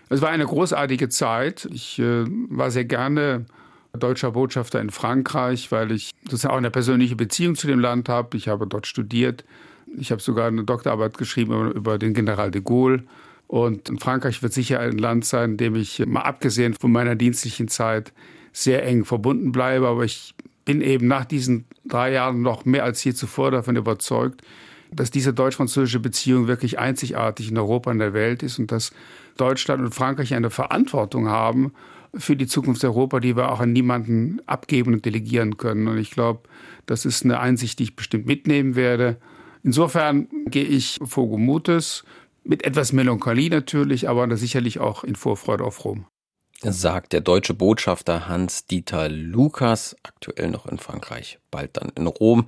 Es 0.10 0.21
war 0.21 0.30
eine 0.30 0.45
großartige 0.45 1.10
Zeit. 1.10 1.67
Ich 1.73 1.97
äh, 1.97 2.23
war 2.28 2.69
sehr 2.69 2.86
gerne 2.86 3.45
deutscher 3.97 4.32
Botschafter 4.32 4.80
in 4.80 4.91
Frankreich, 4.91 5.71
weil 5.71 5.91
ich 5.91 6.12
sozusagen 6.26 6.54
auch 6.54 6.60
eine 6.60 6.71
persönliche 6.71 7.15
Beziehung 7.15 7.56
zu 7.56 7.65
dem 7.65 7.80
Land 7.80 8.08
habe. 8.08 8.38
Ich 8.38 8.47
habe 8.47 8.67
dort 8.67 8.86
studiert. 8.86 9.43
Ich 9.97 10.12
habe 10.12 10.21
sogar 10.21 10.47
eine 10.47 10.63
Doktorarbeit 10.63 11.17
geschrieben 11.17 11.71
über 11.71 11.97
den 11.97 12.13
General 12.13 12.52
de 12.52 12.62
Gaulle. 12.62 13.04
Und 13.48 13.90
Frankreich 14.02 14.44
wird 14.44 14.54
sicher 14.54 14.80
ein 14.80 14.98
Land 14.98 15.26
sein, 15.26 15.52
in 15.52 15.58
dem 15.58 15.76
ich 15.76 16.06
mal 16.06 16.22
abgesehen 16.22 16.74
von 16.74 16.92
meiner 16.92 17.16
dienstlichen 17.16 17.70
Zeit 17.70 18.14
sehr 18.52 18.86
eng 18.86 19.06
verbunden 19.06 19.52
bleibe. 19.52 19.88
Aber 19.88 20.04
ich 20.04 20.36
bin 20.66 20.82
eben 20.82 21.08
nach 21.08 21.26
diesen 21.26 21.66
drei 21.86 22.12
Jahren 22.12 22.42
noch 22.42 22.66
mehr 22.66 22.84
als 22.84 23.04
je 23.04 23.14
zuvor 23.14 23.52
davon 23.52 23.78
überzeugt, 23.78 24.42
dass 24.92 25.12
diese 25.12 25.34
deutsch-französische 25.34 26.00
Beziehung 26.00 26.48
wirklich 26.48 26.78
einzigartig 26.78 27.50
in 27.50 27.58
Europa 27.58 27.92
und 27.92 28.00
der 28.00 28.14
Welt 28.14 28.44
ist 28.44 28.60
und 28.60 28.72
dass 28.72 28.92
Deutschland 29.38 29.82
und 29.82 29.96
Frankreich 29.96 30.34
eine 30.34 30.50
Verantwortung 30.50 31.30
haben 31.30 31.72
für 32.14 32.36
die 32.36 32.48
Zukunft 32.48 32.84
Europa, 32.84 33.20
die 33.20 33.36
wir 33.36 33.52
auch 33.52 33.60
an 33.60 33.74
niemanden 33.74 34.40
abgeben 34.46 34.94
und 34.94 35.06
delegieren 35.06 35.58
können. 35.58 35.88
Und 35.88 35.98
ich 35.98 36.12
glaube, 36.12 36.42
das 36.86 37.06
ist 37.06 37.24
eine 37.24 37.40
Einsicht, 37.40 37.80
die 37.80 37.84
ich 37.84 37.96
bestimmt 37.96 38.26
mitnehmen 38.26 38.76
werde. 38.76 39.18
Insofern 39.64 40.28
gehe 40.46 40.64
ich 40.64 41.00
frohen 41.06 41.44
Mutes, 41.44 42.04
mit 42.48 42.64
etwas 42.64 42.94
Melancholie 42.94 43.50
natürlich, 43.50 44.10
aber 44.10 44.36
sicherlich 44.38 44.80
auch 44.80 45.04
in 45.04 45.16
Vorfreude 45.16 45.64
auf 45.64 45.84
Rom. 45.86 46.08
Sagt 46.62 47.14
der 47.14 47.22
deutsche 47.22 47.54
Botschafter 47.54 48.28
Hans-Dieter 48.28 49.10
Lukas, 49.10 49.96
aktuell 50.02 50.50
noch 50.50 50.66
in 50.66 50.80
Frankreich, 50.80 51.40
bald 51.52 51.78
dann 51.78 51.92
in 51.96 52.08
Rom. 52.08 52.48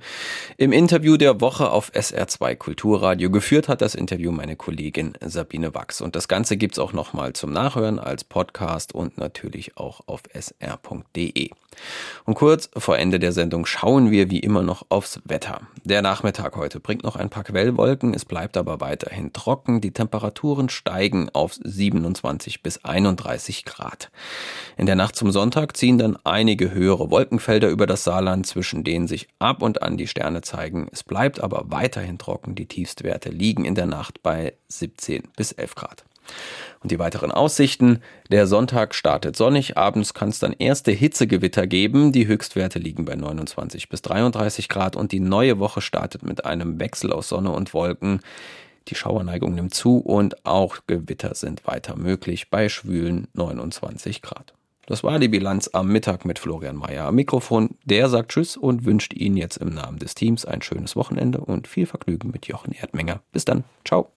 Im 0.56 0.72
Interview 0.72 1.16
der 1.16 1.40
Woche 1.40 1.70
auf 1.70 1.92
SR2 1.92 2.56
Kulturradio 2.56 3.30
geführt 3.30 3.68
hat 3.68 3.80
das 3.80 3.94
Interview 3.94 4.32
meine 4.32 4.56
Kollegin 4.56 5.14
Sabine 5.20 5.74
Wachs. 5.74 6.00
Und 6.00 6.16
das 6.16 6.28
Ganze 6.28 6.56
gibt's 6.56 6.78
auch 6.78 6.92
nochmal 6.92 7.32
zum 7.32 7.52
Nachhören 7.52 7.98
als 7.98 8.24
Podcast 8.24 8.94
und 8.94 9.18
natürlich 9.18 9.76
auch 9.76 10.00
auf 10.06 10.22
sr.de. 10.32 11.50
Und 12.24 12.34
kurz 12.34 12.68
vor 12.76 12.98
Ende 12.98 13.18
der 13.18 13.32
Sendung 13.32 13.64
schauen 13.64 14.10
wir 14.10 14.30
wie 14.30 14.40
immer 14.40 14.62
noch 14.62 14.86
aufs 14.88 15.20
Wetter. 15.24 15.60
Der 15.84 16.02
Nachmittag 16.02 16.56
heute 16.56 16.80
bringt 16.80 17.04
noch 17.04 17.16
ein 17.16 17.30
paar 17.30 17.44
Quellwolken, 17.44 18.12
es 18.12 18.24
bleibt 18.24 18.56
aber 18.56 18.80
weiterhin 18.80 19.32
trocken. 19.32 19.80
Die 19.80 19.92
Temperaturen 19.92 20.68
steigen 20.68 21.30
auf 21.32 21.54
27 21.54 22.62
bis 22.62 22.84
31 22.84 23.64
Grad. 23.64 24.10
In 24.76 24.86
der 24.86 24.96
Nacht 24.96 25.16
zum 25.16 25.30
Sonntag 25.30 25.76
ziehen 25.76 25.98
dann 25.98 26.18
einige 26.24 26.72
höhere 26.72 27.10
Wolkenfelder 27.10 27.68
über 27.68 27.86
das 27.86 28.04
Saarland, 28.04 28.46
zwischen 28.46 28.84
denen 28.90 29.06
sich 29.06 29.28
ab 29.38 29.62
und 29.62 29.82
an 29.82 29.96
die 29.96 30.08
Sterne 30.08 30.42
zeigen. 30.42 30.88
Es 30.90 31.04
bleibt 31.04 31.40
aber 31.40 31.66
weiterhin 31.68 32.18
trocken. 32.18 32.56
Die 32.56 32.66
Tiefstwerte 32.66 33.30
liegen 33.30 33.64
in 33.64 33.76
der 33.76 33.86
Nacht 33.86 34.20
bei 34.20 34.54
17 34.66 35.28
bis 35.36 35.52
11 35.52 35.76
Grad. 35.76 36.04
Und 36.80 36.90
die 36.90 36.98
weiteren 36.98 37.30
Aussichten. 37.30 38.00
Der 38.30 38.48
Sonntag 38.48 38.96
startet 38.96 39.36
sonnig. 39.36 39.76
Abends 39.76 40.12
kann 40.12 40.30
es 40.30 40.40
dann 40.40 40.52
erste 40.52 40.90
Hitzegewitter 40.90 41.68
geben. 41.68 42.10
Die 42.10 42.26
Höchstwerte 42.26 42.80
liegen 42.80 43.04
bei 43.04 43.14
29 43.14 43.88
bis 43.88 44.02
33 44.02 44.68
Grad 44.68 44.96
und 44.96 45.12
die 45.12 45.20
neue 45.20 45.60
Woche 45.60 45.80
startet 45.80 46.24
mit 46.24 46.44
einem 46.44 46.80
Wechsel 46.80 47.12
aus 47.12 47.28
Sonne 47.28 47.52
und 47.52 47.74
Wolken. 47.74 48.20
Die 48.88 48.96
Schauerneigung 48.96 49.54
nimmt 49.54 49.72
zu 49.72 49.98
und 49.98 50.44
auch 50.44 50.78
Gewitter 50.88 51.36
sind 51.36 51.64
weiter 51.64 51.94
möglich 51.94 52.50
bei 52.50 52.68
schwülen 52.68 53.28
29 53.34 54.20
Grad. 54.20 54.52
Das 54.86 55.04
war 55.04 55.18
die 55.18 55.28
Bilanz 55.28 55.70
am 55.72 55.88
Mittag 55.88 56.24
mit 56.24 56.38
Florian 56.38 56.76
Mayer 56.76 57.06
am 57.06 57.14
Mikrofon. 57.14 57.76
Der 57.84 58.08
sagt 58.08 58.32
Tschüss 58.32 58.56
und 58.56 58.84
wünscht 58.84 59.14
Ihnen 59.14 59.36
jetzt 59.36 59.58
im 59.58 59.68
Namen 59.68 59.98
des 59.98 60.14
Teams 60.14 60.44
ein 60.44 60.62
schönes 60.62 60.96
Wochenende 60.96 61.40
und 61.40 61.68
viel 61.68 61.86
Vergnügen 61.86 62.30
mit 62.30 62.46
Jochen 62.46 62.72
Erdmenger. 62.72 63.20
Bis 63.32 63.44
dann. 63.44 63.64
Ciao. 63.84 64.08